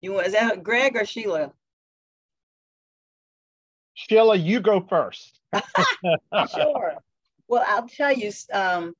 you 0.00 0.12
want 0.12 0.26
is 0.26 0.32
that 0.32 0.62
Greg 0.62 0.96
or 0.96 1.04
Sheila? 1.04 1.52
Sheila, 4.10 4.34
you 4.34 4.58
go 4.58 4.80
first. 4.80 5.38
sure. 6.52 6.94
Well, 7.46 7.64
I'll 7.64 7.86
tell 7.86 8.12
you, 8.12 8.32
um, 8.52 8.92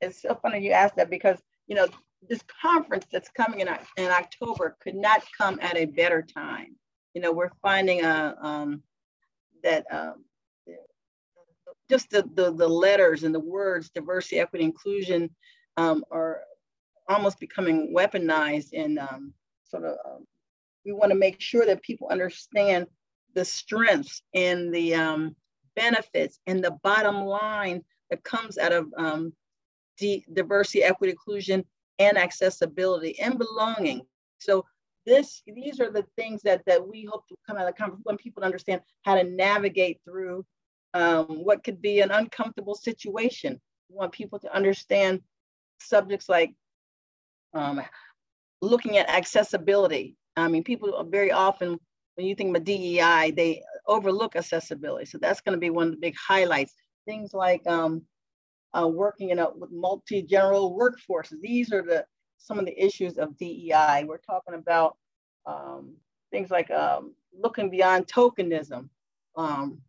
it's 0.00 0.22
so 0.22 0.36
funny 0.42 0.58
you 0.58 0.72
asked 0.72 0.96
that 0.96 1.08
because 1.08 1.38
you 1.68 1.76
know 1.76 1.86
this 2.28 2.40
conference 2.60 3.06
that's 3.12 3.28
coming 3.28 3.60
in 3.60 3.68
in 3.96 4.10
October 4.10 4.76
could 4.80 4.96
not 4.96 5.22
come 5.38 5.60
at 5.62 5.76
a 5.76 5.84
better 5.84 6.20
time. 6.20 6.74
You 7.14 7.22
know, 7.22 7.30
we're 7.30 7.52
finding 7.62 8.04
uh, 8.04 8.34
um, 8.40 8.82
that 9.62 9.86
um, 9.92 10.24
just 11.88 12.10
the, 12.10 12.28
the 12.34 12.52
the 12.52 12.68
letters 12.68 13.22
and 13.22 13.32
the 13.32 13.38
words 13.38 13.88
diversity, 13.90 14.40
equity, 14.40 14.64
inclusion 14.64 15.30
um, 15.76 16.04
are 16.10 16.40
almost 17.08 17.38
becoming 17.38 17.94
weaponized 17.96 18.72
in 18.72 18.98
um, 18.98 19.32
sort 19.64 19.84
of 19.84 19.96
um, 20.04 20.26
we 20.84 20.90
want 20.90 21.12
to 21.12 21.18
make 21.18 21.40
sure 21.40 21.64
that 21.66 21.82
people 21.82 22.08
understand 22.10 22.88
the 23.34 23.44
strengths 23.44 24.22
and 24.34 24.74
the 24.74 24.94
um, 24.94 25.36
benefits 25.76 26.38
and 26.46 26.62
the 26.62 26.76
bottom 26.82 27.16
line 27.24 27.82
that 28.10 28.24
comes 28.24 28.58
out 28.58 28.72
of 28.72 28.86
um, 28.96 29.32
diversity, 30.32 30.82
equity, 30.82 31.12
inclusion, 31.12 31.64
and 31.98 32.18
accessibility 32.18 33.18
and 33.20 33.38
belonging. 33.38 34.02
So 34.38 34.64
this, 35.06 35.42
these 35.46 35.80
are 35.80 35.90
the 35.90 36.04
things 36.16 36.42
that, 36.42 36.62
that 36.66 36.86
we 36.86 37.04
hope 37.04 37.26
to 37.28 37.36
come 37.46 37.56
out 37.56 37.68
of 37.68 37.74
the 37.74 37.78
conference 37.78 38.04
when 38.04 38.16
people 38.16 38.42
understand 38.42 38.80
how 39.02 39.14
to 39.14 39.24
navigate 39.24 40.00
through 40.04 40.44
um, 40.94 41.44
what 41.44 41.62
could 41.62 41.82
be 41.82 42.00
an 42.00 42.10
uncomfortable 42.10 42.74
situation. 42.74 43.60
We 43.90 43.96
want 43.96 44.12
people 44.12 44.38
to 44.40 44.54
understand 44.54 45.20
subjects 45.80 46.28
like 46.28 46.54
um, 47.52 47.82
looking 48.62 48.96
at 48.96 49.08
accessibility, 49.08 50.16
I 50.36 50.48
mean, 50.48 50.64
people 50.64 51.06
very 51.08 51.30
often, 51.30 51.78
when 52.14 52.26
you 52.26 52.34
think 52.34 52.50
about 52.50 52.64
DEI, 52.64 53.32
they 53.32 53.62
overlook 53.86 54.36
accessibility. 54.36 55.06
So 55.06 55.18
that's 55.18 55.40
going 55.40 55.54
to 55.54 55.60
be 55.60 55.70
one 55.70 55.86
of 55.86 55.92
the 55.92 55.98
big 55.98 56.16
highlights. 56.16 56.74
Things 57.06 57.34
like 57.34 57.66
um, 57.66 58.02
uh, 58.72 58.88
working 58.88 59.30
in 59.30 59.38
a 59.38 59.48
multi-general 59.70 60.76
workforces. 60.78 61.40
These 61.40 61.72
are 61.72 61.82
the 61.82 62.04
some 62.38 62.58
of 62.58 62.66
the 62.66 62.84
issues 62.84 63.16
of 63.18 63.36
DEI. 63.38 64.04
We're 64.06 64.18
talking 64.18 64.54
about 64.54 64.96
um, 65.46 65.94
things 66.30 66.50
like 66.50 66.70
um, 66.70 67.14
looking 67.32 67.70
beyond 67.70 68.06
tokenism. 68.06 68.88
Um, 69.36 69.80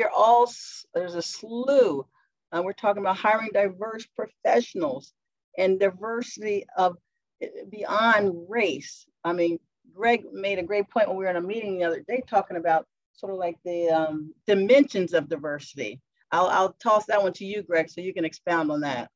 are 0.00 0.10
all 0.10 0.50
there's 0.94 1.14
a 1.14 1.22
slew. 1.22 2.06
Uh, 2.52 2.62
we're 2.62 2.72
talking 2.72 3.02
about 3.02 3.16
hiring 3.16 3.50
diverse 3.52 4.06
professionals 4.06 5.12
and 5.58 5.80
diversity 5.80 6.66
of 6.76 6.96
eh, 7.40 7.48
beyond 7.70 8.46
race. 8.48 9.06
I 9.24 9.32
mean, 9.32 9.58
Greg 9.94 10.24
made 10.32 10.58
a 10.58 10.62
great 10.62 10.88
point 10.88 11.08
when 11.08 11.16
we 11.16 11.24
were 11.24 11.30
in 11.30 11.36
a 11.36 11.40
meeting 11.40 11.78
the 11.78 11.84
other 11.84 12.00
day 12.00 12.22
talking 12.28 12.56
about 12.56 12.86
sort 13.14 13.32
of 13.32 13.38
like 13.38 13.58
the 13.64 13.88
um, 13.88 14.34
dimensions 14.46 15.12
of 15.12 15.28
diversity. 15.28 16.00
I'll, 16.30 16.46
I'll 16.46 16.72
toss 16.82 17.06
that 17.06 17.22
one 17.22 17.32
to 17.34 17.44
you, 17.44 17.62
Greg, 17.62 17.90
so 17.90 18.00
you 18.00 18.14
can 18.14 18.24
expound 18.24 18.70
on 18.70 18.80
that. 18.80 19.10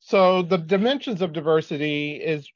So 0.00 0.42
the 0.42 0.58
dimensions 0.58 1.22
of 1.22 1.32
diversity 1.32 2.12
is, 2.12 2.48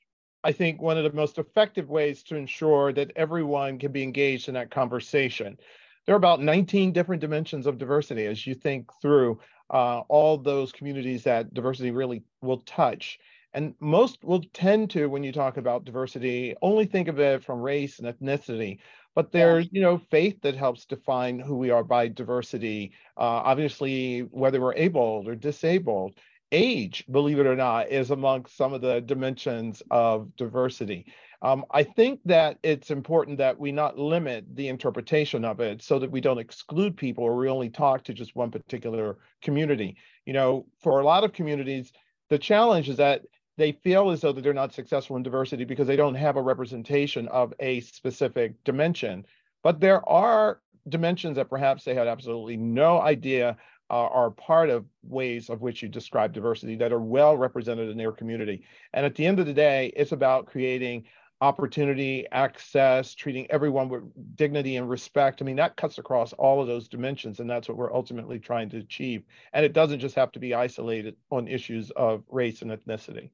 I 0.43 0.53
think, 0.53 0.81
one 0.81 0.97
of 0.97 1.05
the 1.05 1.13
most 1.13 1.39
effective 1.39 1.89
ways 1.89 2.23
to 2.25 2.37
ensure 2.37 2.93
that 2.93 3.13
everyone 3.17 3.79
can 3.79 3.93
be 3.93 4.03
engaged 4.03 4.49
in 4.49 4.55
that 4.55 4.71
conversation. 4.71 5.59
There 6.07 6.15
are 6.15 6.17
about 6.17 6.41
19 6.41 6.93
different 6.93 7.21
dimensions 7.21 7.67
of 7.67 7.79
diversity 7.79 8.27
as 8.27 8.47
you 8.47 8.55
think 8.55 8.91
through 9.01 9.41
uh, 9.71 10.01
all 10.09 10.37
those 10.37 10.73
communities 10.73 11.25
that 11.25 11.55
diversity 11.55 11.91
really 11.91 12.23
will 12.41 12.59
touch. 12.59 13.19
And 13.55 13.75
most 13.81 14.25
will 14.25 14.43
tend 14.55 14.91
to, 14.91 15.07
when 15.07 15.23
you 15.23 15.33
talk 15.33 15.57
about 15.57 15.85
diversity, 15.85 16.55
only 16.63 16.87
think 16.87 17.09
of 17.09 17.19
it 17.19 17.45
from 17.45 17.61
race 17.61 17.99
and 17.99 18.09
ethnicity. 18.09 18.79
But 19.15 19.31
there's, 19.31 19.69
you 19.71 19.83
know, 19.83 19.99
faith 19.99 20.41
that 20.43 20.57
helps 20.57 20.87
define 20.87 21.39
who 21.39 21.57
we 21.57 21.71
are 21.71 21.85
by 21.85 22.09
diversity. 22.09 22.93
Uh, 23.17 23.45
obviously, 23.45 24.21
whether 24.21 24.61
we're 24.61 24.75
able 24.75 25.25
or 25.27 25.35
disabled, 25.35 26.15
age, 26.51 27.05
believe 27.11 27.39
it 27.39 27.47
or 27.47 27.57
not, 27.57 27.91
is 27.91 28.11
among 28.11 28.47
some 28.47 28.73
of 28.73 28.81
the 28.81 29.01
dimensions 29.01 29.83
of 29.91 30.35
diversity. 30.37 31.13
Um, 31.43 31.65
I 31.71 31.83
think 31.83 32.21
that 32.27 32.59
it's 32.63 32.91
important 32.91 33.39
that 33.39 33.59
we 33.59 33.73
not 33.73 33.99
limit 33.99 34.45
the 34.55 34.69
interpretation 34.69 35.45
of 35.45 35.61
it 35.61 35.83
so 35.83 35.99
that 35.99 36.11
we 36.11 36.21
don't 36.21 36.39
exclude 36.39 36.97
people 36.97 37.25
or 37.25 37.37
we 37.37 37.49
only 37.49 37.69
talk 37.69 38.05
to 38.05 38.15
just 38.15 38.37
one 38.37 38.51
particular 38.51 39.19
community. 39.43 39.97
You 40.25 40.35
know, 40.35 40.67
for 40.83 41.01
a 41.01 41.05
lot 41.05 41.25
of 41.25 41.33
communities, 41.33 41.93
the 42.31 42.39
challenge 42.39 42.89
is 42.89 42.99
that 42.99 43.23
they 43.59 43.73
feel 43.73 44.11
as 44.11 44.21
though 44.21 44.33
that 44.33 44.43
they're 44.43 44.55
not 44.55 44.73
successful 44.73 45.17
in 45.17 45.23
diversity 45.23 45.65
because 45.65 45.87
they 45.87 45.97
don't 45.97 46.15
have 46.15 46.37
a 46.37 46.43
representation 46.43 47.29
of 47.29 47.53
a 47.61 47.81
specific 47.81 48.63
dimension. 48.65 49.25
But 49.63 49.81
there 49.81 50.07
are 50.09 50.61
dimensions 50.89 51.37
that 51.37 51.51
perhaps 51.51 51.85
they 51.85 51.95
had 51.95 52.09
absolutely 52.09 52.57
no 52.57 53.01
idea 53.01 53.57
uh, 53.91 54.07
are 54.07 54.31
part 54.31 54.71
of 54.71 54.87
ways 55.03 55.51
of 55.51 55.61
which 55.61 55.83
you 55.83 55.89
describe 55.89 56.33
diversity 56.33 56.77
that 56.77 56.93
are 56.93 57.01
well 57.01 57.37
represented 57.37 57.91
in 57.91 57.99
their 57.99 58.13
community. 58.13 58.65
And 58.95 59.05
at 59.05 59.15
the 59.15 59.27
end 59.27 59.39
of 59.39 59.47
the 59.47 59.53
day, 59.53 59.93
it's 59.95 60.13
about 60.13 60.47
creating 60.47 61.05
opportunity, 61.43 62.25
access, 62.31 63.15
treating 63.15 63.51
everyone 63.51 63.89
with 63.89 64.05
dignity 64.37 64.77
and 64.77 64.89
respect. 64.89 65.43
I 65.43 65.45
mean, 65.45 65.57
that 65.57 65.77
cuts 65.77 65.99
across 65.99 66.33
all 66.35 66.63
of 66.63 66.69
those 66.69 66.89
dimensions, 66.89 67.41
and 67.41 67.51
that's 67.51 67.69
what 67.69 67.77
we're 67.77 67.93
ultimately 67.93 68.39
trying 68.39 68.71
to 68.71 68.79
achieve. 68.79 69.25
And 69.53 69.65
it 69.65 69.73
doesn't 69.73 69.99
just 69.99 70.15
have 70.15 70.33
to 70.33 70.39
be 70.39 70.55
isolated 70.55 71.17
on 71.31 71.49
issues 71.49 71.91
of 71.91 72.23
race 72.31 72.63
and 72.63 72.71
ethnicity. 72.71 73.31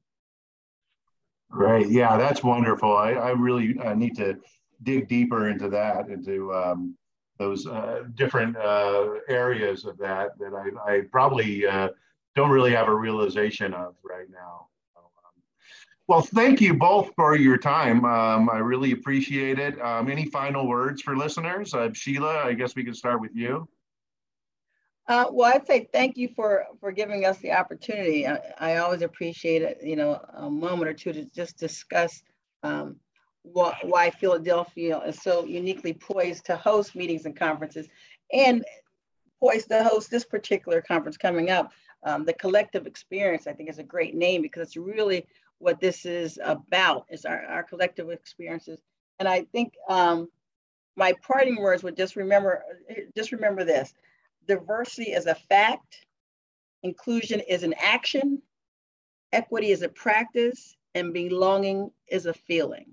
Great. 1.51 1.87
Yeah, 1.89 2.17
that's 2.17 2.43
wonderful. 2.43 2.95
I, 2.95 3.11
I 3.13 3.29
really 3.31 3.77
uh, 3.79 3.93
need 3.95 4.15
to 4.17 4.37
dig 4.83 5.07
deeper 5.07 5.49
into 5.49 5.67
that, 5.69 6.09
into 6.09 6.53
um, 6.53 6.95
those 7.37 7.65
uh, 7.65 8.03
different 8.15 8.55
uh, 8.55 9.15
areas 9.27 9.85
of 9.85 9.97
that 9.97 10.37
that 10.39 10.53
I, 10.53 10.91
I 10.91 11.01
probably 11.11 11.65
uh, 11.65 11.89
don't 12.35 12.51
really 12.51 12.71
have 12.71 12.87
a 12.87 12.93
realization 12.95 13.73
of 13.73 13.95
right 14.03 14.29
now. 14.29 14.67
Um, 14.95 15.03
well, 16.07 16.21
thank 16.21 16.61
you 16.61 16.73
both 16.75 17.11
for 17.15 17.35
your 17.35 17.57
time. 17.57 18.05
Um, 18.05 18.49
I 18.49 18.59
really 18.59 18.91
appreciate 18.91 19.57
it. 19.57 19.81
Um, 19.81 20.09
any 20.09 20.25
final 20.25 20.67
words 20.67 21.01
for 21.01 21.17
listeners? 21.17 21.73
Uh, 21.73 21.89
Sheila, 21.93 22.43
I 22.43 22.53
guess 22.53 22.75
we 22.75 22.83
can 22.83 22.93
start 22.93 23.21
with 23.21 23.35
you. 23.35 23.67
Uh, 25.09 25.25
well, 25.31 25.51
I'd 25.53 25.65
say 25.65 25.89
thank 25.91 26.17
you 26.17 26.29
for 26.35 26.67
for 26.79 26.91
giving 26.91 27.25
us 27.25 27.39
the 27.39 27.51
opportunity. 27.51 28.27
I, 28.27 28.39
I 28.59 28.77
always 28.77 29.01
appreciate 29.01 29.63
it. 29.63 29.79
You 29.83 29.95
know, 29.95 30.21
a 30.35 30.49
moment 30.49 30.87
or 30.87 30.93
two 30.93 31.11
to 31.11 31.25
just 31.25 31.57
discuss 31.57 32.21
um, 32.61 32.97
why 33.41 34.11
Philadelphia 34.11 34.99
is 34.99 35.19
so 35.19 35.45
uniquely 35.45 35.93
poised 35.93 36.45
to 36.45 36.55
host 36.55 36.95
meetings 36.95 37.25
and 37.25 37.35
conferences 37.35 37.87
and 38.31 38.63
poised 39.39 39.69
to 39.69 39.83
host 39.83 40.11
this 40.11 40.25
particular 40.25 40.79
conference 40.79 41.17
coming 41.17 41.49
up. 41.49 41.71
Um, 42.03 42.23
the 42.23 42.33
collective 42.33 42.85
experience, 42.85 43.47
I 43.47 43.53
think, 43.53 43.69
is 43.69 43.79
a 43.79 43.83
great 43.83 44.13
name 44.13 44.43
because 44.43 44.67
it's 44.67 44.77
really 44.77 45.25
what 45.57 45.79
this 45.79 46.05
is 46.05 46.39
about, 46.43 47.05
is 47.09 47.25
our, 47.25 47.43
our 47.45 47.63
collective 47.63 48.11
experiences. 48.11 48.79
And 49.17 49.27
I 49.27 49.45
think 49.51 49.73
um, 49.89 50.29
my 50.95 51.13
parting 51.25 51.57
words 51.57 51.81
would 51.81 51.97
just 51.97 52.15
remember, 52.15 52.63
just 53.15 53.31
remember 53.31 53.65
this, 53.65 53.93
diversity 54.49 55.11
is 55.11 55.27
a 55.27 55.35
fact, 55.35 56.05
inclusion 56.83 57.39
is 57.47 57.63
an 57.63 57.75
action, 57.81 58.41
equity 59.31 59.71
is 59.71 59.83
a 59.83 59.89
practice, 59.89 60.75
and 60.95 61.13
belonging 61.13 61.91
is 62.09 62.25
a 62.25 62.33
feeling. 62.33 62.87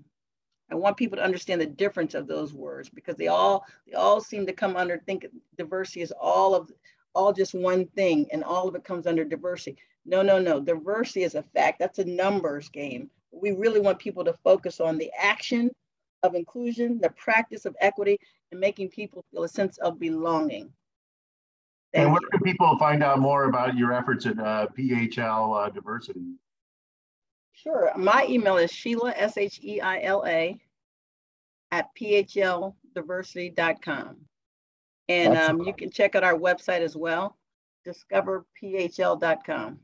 I 0.69 0.75
want 0.75 0.97
people 0.97 1.17
to 1.17 1.23
understand 1.23 1.59
the 1.59 1.65
difference 1.65 2.13
of 2.13 2.27
those 2.27 2.53
words 2.53 2.89
because 2.89 3.15
they 3.15 3.27
all 3.27 3.65
they 3.87 3.93
all 3.93 4.21
seem 4.21 4.45
to 4.45 4.53
come 4.53 4.75
under 4.75 4.99
think 4.99 5.25
diversity 5.57 6.01
is 6.01 6.13
all 6.19 6.53
of 6.53 6.71
all 7.15 7.33
just 7.33 7.55
one 7.55 7.87
thing 7.87 8.27
and 8.31 8.43
all 8.43 8.67
of 8.67 8.75
it 8.75 8.83
comes 8.83 9.07
under 9.07 9.25
diversity. 9.25 9.77
No, 10.05 10.21
no, 10.21 10.39
no. 10.39 10.59
Diversity 10.59 11.23
is 11.23 11.35
a 11.35 11.41
fact. 11.41 11.79
That's 11.79 11.99
a 11.99 12.05
numbers 12.05 12.69
game. 12.69 13.09
We 13.31 13.51
really 13.51 13.79
want 13.79 13.97
people 13.97 14.23
to 14.25 14.33
focus 14.43 14.79
on 14.79 14.97
the 14.97 15.11
action 15.17 15.71
of 16.21 16.35
inclusion, 16.35 16.99
the 17.01 17.09
practice 17.11 17.65
of 17.65 17.75
equity, 17.79 18.19
and 18.51 18.59
making 18.59 18.89
people 18.89 19.25
feel 19.31 19.43
a 19.43 19.49
sense 19.49 19.77
of 19.79 19.99
belonging. 19.99 20.71
Thank 21.93 22.03
and 22.03 22.11
where 22.11 22.19
you. 22.21 22.27
can 22.31 22.41
people 22.41 22.77
find 22.77 23.01
out 23.03 23.19
more 23.19 23.45
about 23.45 23.77
your 23.77 23.93
efforts 23.93 24.25
at 24.25 24.37
uh, 24.39 24.67
PHL 24.77 25.67
uh, 25.67 25.69
Diversity? 25.69 26.33
Sure. 27.53 27.91
My 27.95 28.25
email 28.29 28.57
is 28.57 28.71
Sheila, 28.71 29.13
S 29.15 29.37
H 29.37 29.61
E 29.63 29.79
I 29.81 30.01
L 30.01 30.23
A, 30.27 30.59
at 31.71 31.89
phldiversity.com. 31.99 34.17
And 35.09 35.37
um, 35.37 35.61
you 35.61 35.73
can 35.73 35.89
check 35.89 36.15
out 36.15 36.23
our 36.23 36.37
website 36.37 36.81
as 36.81 36.95
well, 36.95 37.35
discoverphl.com. 37.87 39.79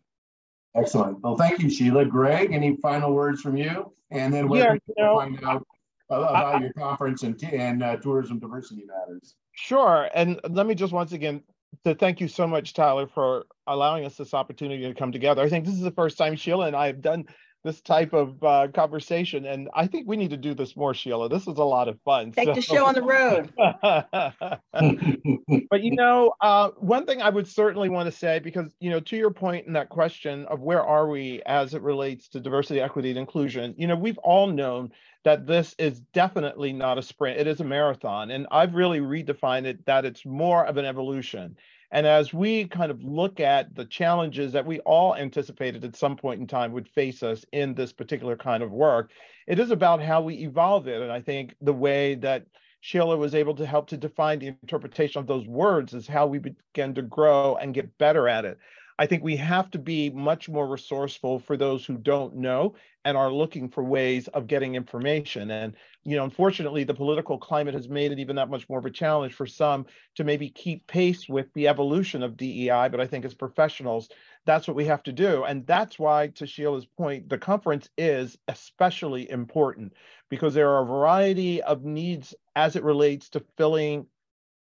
Excellent. 0.75 1.21
Well, 1.21 1.37
thank 1.37 1.61
you, 1.61 1.69
Sheila. 1.69 2.05
Greg, 2.05 2.51
any 2.51 2.75
final 2.77 3.13
words 3.13 3.41
from 3.41 3.55
you? 3.55 3.93
And 4.11 4.33
then 4.33 4.49
where 4.49 4.63
yeah, 4.63 4.71
can 4.71 4.81
you 4.97 5.03
know, 5.03 5.17
find 5.17 5.43
out 5.43 5.67
about 6.09 6.55
I, 6.55 6.59
your 6.59 6.73
conference 6.73 7.23
and, 7.23 7.41
and 7.43 7.83
uh, 7.83 7.97
tourism 7.97 8.39
diversity 8.39 8.83
matters? 8.85 9.35
Sure. 9.53 10.09
And 10.13 10.39
let 10.49 10.65
me 10.65 10.75
just 10.75 10.93
once 10.93 11.13
again 11.13 11.41
to 11.85 11.95
thank 11.95 12.21
you 12.21 12.27
so 12.27 12.47
much, 12.47 12.73
Tyler, 12.73 13.07
for 13.07 13.45
allowing 13.67 14.05
us 14.05 14.15
this 14.15 14.33
opportunity 14.33 14.83
to 14.83 14.93
come 14.93 15.11
together. 15.11 15.41
I 15.41 15.49
think 15.49 15.65
this 15.65 15.75
is 15.75 15.81
the 15.81 15.91
first 15.91 16.17
time 16.17 16.35
Sheila 16.35 16.67
and 16.67 16.75
I 16.75 16.87
have 16.87 17.01
done 17.01 17.25
this 17.63 17.81
type 17.81 18.13
of 18.13 18.43
uh, 18.43 18.67
conversation. 18.73 19.45
And 19.45 19.69
I 19.73 19.87
think 19.87 20.07
we 20.07 20.17
need 20.17 20.31
to 20.31 20.37
do 20.37 20.53
this 20.53 20.75
more, 20.75 20.93
Sheila. 20.93 21.29
This 21.29 21.43
is 21.43 21.57
a 21.57 21.63
lot 21.63 21.87
of 21.87 21.99
fun. 22.01 22.31
Take 22.31 22.49
so. 22.49 22.53
the 22.53 22.61
show 22.61 22.85
on 22.85 22.93
the 22.93 23.01
road. 23.01 23.53
but 25.69 25.81
you 25.81 25.95
know, 25.95 26.33
uh, 26.41 26.69
one 26.77 27.05
thing 27.05 27.21
I 27.21 27.29
would 27.29 27.47
certainly 27.47 27.89
want 27.89 28.11
to 28.11 28.17
say, 28.17 28.39
because 28.39 28.73
you 28.79 28.89
know, 28.89 28.99
to 29.01 29.15
your 29.15 29.31
point 29.31 29.65
in 29.65 29.73
that 29.73 29.89
question 29.89 30.45
of 30.47 30.59
where 30.59 30.83
are 30.83 31.07
we 31.07 31.41
as 31.45 31.73
it 31.73 31.81
relates 31.81 32.27
to 32.29 32.41
diversity, 32.41 32.81
equity, 32.81 33.09
and 33.09 33.17
inclusion, 33.17 33.73
you 33.77 33.87
know, 33.87 33.95
we've 33.95 34.17
all 34.19 34.47
known 34.47 34.91
that 35.23 35.47
this 35.47 35.73
is 35.77 36.01
definitely 36.13 36.73
not 36.73 36.97
a 36.97 37.01
sprint; 37.01 37.39
it 37.39 37.47
is 37.47 37.61
a 37.61 37.63
marathon, 37.63 38.31
and 38.31 38.47
I've 38.51 38.75
really 38.75 38.99
redefined 38.99 39.65
it 39.65 39.85
that 39.85 40.03
it's 40.03 40.25
more 40.25 40.65
of 40.65 40.75
an 40.75 40.85
evolution. 40.85 41.55
And 41.93 42.07
as 42.07 42.33
we 42.33 42.65
kind 42.65 42.89
of 42.89 43.03
look 43.03 43.39
at 43.39 43.75
the 43.75 43.85
challenges 43.85 44.51
that 44.53 44.65
we 44.65 44.79
all 44.79 45.15
anticipated 45.15 45.85
at 45.85 45.95
some 45.95 46.17
point 46.17 46.41
in 46.41 46.47
time 46.47 46.71
would 46.71 46.89
face 46.89 47.21
us 47.21 47.45
in 47.51 47.75
this 47.75 47.93
particular 47.93 48.35
kind 48.35 48.63
of 48.63 48.71
work, 48.71 49.11
it 49.45 49.59
is 49.59 49.69
about 49.69 50.01
how 50.01 50.19
we 50.19 50.33
evolve 50.39 50.87
it. 50.87 51.03
And 51.03 51.11
I 51.11 51.21
think 51.21 51.53
the 51.61 51.71
way 51.71 52.15
that 52.15 52.47
Sheila 52.81 53.15
was 53.15 53.35
able 53.35 53.53
to 53.55 53.65
help 53.67 53.87
to 53.89 53.97
define 53.97 54.39
the 54.39 54.47
interpretation 54.47 55.19
of 55.19 55.27
those 55.27 55.45
words 55.45 55.93
is 55.93 56.07
how 56.07 56.25
we 56.25 56.39
begin 56.39 56.95
to 56.95 57.03
grow 57.03 57.57
and 57.57 57.75
get 57.75 57.95
better 57.99 58.27
at 58.27 58.43
it. 58.43 58.57
I 58.99 59.07
think 59.07 59.23
we 59.23 59.35
have 59.37 59.71
to 59.71 59.79
be 59.79 60.09
much 60.09 60.49
more 60.49 60.67
resourceful 60.67 61.39
for 61.39 61.57
those 61.57 61.85
who 61.85 61.97
don't 61.97 62.35
know 62.35 62.75
and 63.05 63.17
are 63.17 63.31
looking 63.31 63.67
for 63.67 63.83
ways 63.83 64.27
of 64.29 64.47
getting 64.47 64.75
information. 64.75 65.51
And, 65.51 65.75
you 66.03 66.15
know, 66.15 66.23
unfortunately, 66.23 66.83
the 66.83 66.93
political 66.93 67.37
climate 67.37 67.73
has 67.73 67.89
made 67.89 68.11
it 68.11 68.19
even 68.19 68.35
that 68.37 68.49
much 68.49 68.69
more 68.69 68.79
of 68.79 68.85
a 68.85 68.91
challenge 68.91 69.33
for 69.33 69.45
some 69.45 69.85
to 70.15 70.23
maybe 70.23 70.49
keep 70.49 70.85
pace 70.87 71.27
with 71.27 71.51
the 71.53 71.67
evolution 71.67 72.23
of 72.23 72.37
DEI. 72.37 72.87
But 72.89 73.01
I 73.01 73.07
think 73.07 73.25
as 73.25 73.33
professionals, 73.33 74.09
that's 74.45 74.67
what 74.67 74.77
we 74.77 74.85
have 74.85 75.03
to 75.03 75.11
do. 75.11 75.43
And 75.43 75.65
that's 75.65 75.97
why, 75.99 76.27
to 76.27 76.47
Sheila's 76.47 76.85
point, 76.85 77.29
the 77.29 77.37
conference 77.37 77.89
is 77.97 78.37
especially 78.47 79.29
important 79.29 79.93
because 80.29 80.53
there 80.53 80.69
are 80.69 80.83
a 80.83 80.87
variety 80.87 81.61
of 81.61 81.83
needs 81.83 82.33
as 82.55 82.75
it 82.75 82.83
relates 82.83 83.29
to 83.29 83.43
filling 83.57 84.05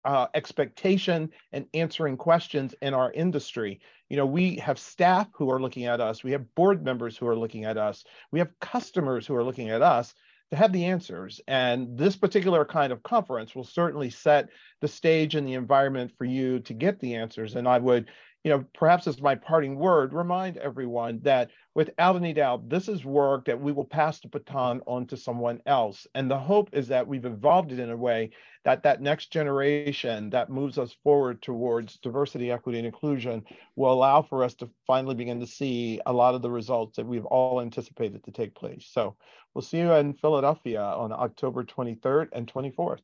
uh, 0.05 0.27
expectation 0.33 1.29
and 1.51 1.65
answering 1.73 2.15
questions 2.15 2.75
in 2.81 2.93
our 2.93 3.11
industry. 3.11 3.81
You 4.09 4.17
know, 4.17 4.25
we 4.25 4.57
have 4.57 4.77
staff 4.77 5.27
who 5.33 5.49
are 5.51 5.59
looking 5.59 5.85
at 5.85 5.99
us, 5.99 6.23
we 6.23 6.31
have 6.31 6.53
board 6.55 6.83
members 6.85 7.17
who 7.17 7.27
are 7.27 7.35
looking 7.35 7.65
at 7.65 7.77
us, 7.77 8.05
we 8.31 8.39
have 8.39 8.59
customers 8.61 9.25
who 9.25 9.35
are 9.35 9.43
looking 9.43 9.69
at 9.69 9.81
us 9.81 10.13
to 10.51 10.55
have 10.55 10.71
the 10.71 10.85
answers. 10.85 11.41
And 11.47 11.97
this 11.97 12.15
particular 12.15 12.63
kind 12.65 12.93
of 12.93 13.01
conference 13.01 13.55
will 13.55 13.63
certainly 13.63 14.11
set 14.11 14.49
the 14.79 14.87
stage 14.87 15.33
and 15.33 15.47
the 15.47 15.53
environment 15.53 16.11
for 16.17 16.25
you 16.25 16.59
to 16.61 16.73
get 16.73 16.99
the 16.99 17.15
answers. 17.15 17.55
And 17.55 17.67
I 17.67 17.79
would 17.79 18.09
you 18.45 18.51
know, 18.51 18.63
perhaps 18.75 19.07
as 19.07 19.19
my 19.19 19.33
parting 19.33 19.75
word, 19.75 20.13
remind 20.13 20.57
everyone 20.57 21.19
that 21.23 21.49
without 21.73 22.15
any 22.15 22.31
doubt, 22.31 22.69
this 22.69 22.87
is 22.87 23.03
work 23.03 23.45
that 23.45 23.59
we 23.59 23.71
will 23.71 23.85
pass 23.85 24.19
the 24.19 24.27
baton 24.27 24.81
on 24.85 25.07
to 25.07 25.17
someone 25.17 25.59
else. 25.65 26.05
And 26.13 26.29
the 26.29 26.37
hope 26.37 26.69
is 26.71 26.87
that 26.89 27.07
we've 27.07 27.25
evolved 27.25 27.71
it 27.71 27.79
in 27.79 27.89
a 27.89 27.97
way 27.97 28.29
that 28.63 28.83
that 28.83 29.01
next 29.01 29.31
generation 29.31 30.29
that 30.29 30.51
moves 30.51 30.77
us 30.77 30.95
forward 31.03 31.41
towards 31.41 31.97
diversity, 31.97 32.51
equity, 32.51 32.77
and 32.77 32.85
inclusion 32.85 33.43
will 33.75 33.91
allow 33.91 34.21
for 34.21 34.43
us 34.43 34.53
to 34.55 34.69
finally 34.85 35.15
begin 35.15 35.39
to 35.39 35.47
see 35.47 35.99
a 36.05 36.13
lot 36.13 36.35
of 36.35 36.43
the 36.43 36.51
results 36.51 36.97
that 36.97 37.07
we've 37.07 37.25
all 37.25 37.61
anticipated 37.61 38.23
to 38.25 38.31
take 38.31 38.53
place. 38.53 38.87
So 38.91 39.15
we'll 39.55 39.63
see 39.63 39.79
you 39.79 39.91
in 39.93 40.13
Philadelphia 40.13 40.83
on 40.83 41.11
October 41.11 41.63
23rd 41.63 42.27
and 42.31 42.45
24th. 42.45 42.99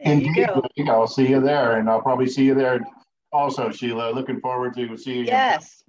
Indeed, 0.00 0.48
I'll 0.88 1.06
see 1.06 1.28
you 1.28 1.40
there, 1.40 1.78
and 1.78 1.88
I'll 1.88 2.02
probably 2.02 2.26
see 2.26 2.46
you 2.46 2.54
there 2.54 2.80
also, 3.32 3.70
Sheila. 3.70 4.12
Looking 4.12 4.40
forward 4.40 4.74
to 4.74 4.96
seeing 4.96 5.20
you. 5.20 5.24
Yes. 5.26 5.84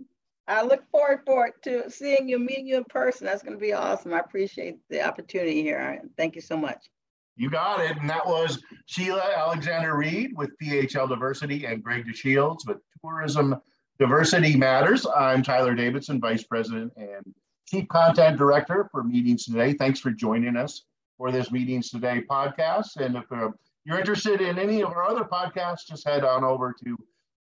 I 0.47 0.63
look 0.63 0.83
forward 0.91 1.21
for 1.25 1.47
it 1.47 1.53
to 1.63 1.89
seeing 1.89 2.27
you, 2.27 2.37
meeting 2.39 2.67
you 2.67 2.77
in 2.77 2.83
person. 2.85 3.25
That's 3.25 3.43
going 3.43 3.57
to 3.57 3.61
be 3.61 3.73
awesome. 3.73 4.13
I 4.13 4.19
appreciate 4.19 4.77
the 4.89 5.01
opportunity 5.01 5.61
here. 5.61 6.01
Thank 6.17 6.35
you 6.35 6.41
so 6.41 6.57
much. 6.57 6.89
You 7.37 7.49
got 7.49 7.79
it. 7.79 7.97
And 7.97 8.09
that 8.09 8.25
was 8.25 8.61
Sheila 8.85 9.23
Alexander-Reid 9.37 10.31
with 10.35 10.51
PHL 10.61 11.07
Diversity 11.07 11.65
and 11.65 11.81
Greg 11.83 12.05
DeShields 12.05 12.67
with 12.67 12.77
Tourism 13.03 13.55
Diversity 13.99 14.57
Matters. 14.57 15.05
I'm 15.15 15.41
Tyler 15.41 15.73
Davidson, 15.73 16.19
Vice 16.19 16.43
President 16.43 16.91
and 16.97 17.23
Chief 17.69 17.87
Content 17.87 18.37
Director 18.37 18.89
for 18.91 19.03
Meetings 19.03 19.45
Today. 19.45 19.73
Thanks 19.73 19.99
for 19.99 20.11
joining 20.11 20.57
us 20.57 20.83
for 21.17 21.31
this 21.31 21.51
Meetings 21.51 21.89
Today 21.89 22.23
podcast. 22.29 22.97
And 22.97 23.15
if 23.15 23.31
uh, 23.31 23.51
you're 23.85 23.99
interested 23.99 24.41
in 24.41 24.59
any 24.59 24.81
of 24.81 24.89
our 24.89 25.03
other 25.03 25.23
podcasts, 25.23 25.87
just 25.87 26.05
head 26.05 26.23
on 26.25 26.43
over 26.43 26.75
to 26.83 26.97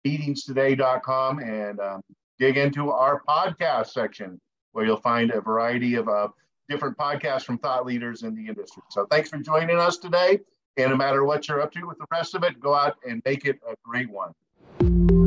meetingstoday.com 0.05 1.39
and 1.39 1.79
um, 1.79 2.01
dig 2.37 2.57
into 2.57 2.91
our 2.91 3.21
podcast 3.27 3.87
section 3.87 4.39
where 4.71 4.85
you'll 4.85 4.97
find 4.97 5.31
a 5.31 5.41
variety 5.41 5.95
of 5.95 6.07
uh, 6.07 6.27
different 6.69 6.97
podcasts 6.97 7.43
from 7.43 7.57
thought 7.57 7.85
leaders 7.85 8.23
in 8.23 8.35
the 8.35 8.47
industry. 8.47 8.83
So 8.91 9.05
thanks 9.09 9.29
for 9.29 9.37
joining 9.37 9.77
us 9.77 9.97
today. 9.97 10.39
And 10.77 10.91
no 10.91 10.95
matter 10.95 11.25
what 11.25 11.47
you're 11.47 11.61
up 11.61 11.71
to 11.73 11.85
with 11.85 11.97
the 11.97 12.05
rest 12.11 12.35
of 12.35 12.43
it, 12.43 12.59
go 12.59 12.73
out 12.73 12.97
and 13.07 13.21
make 13.25 13.45
it 13.45 13.59
a 13.67 13.75
great 13.83 14.09
one. 14.09 15.18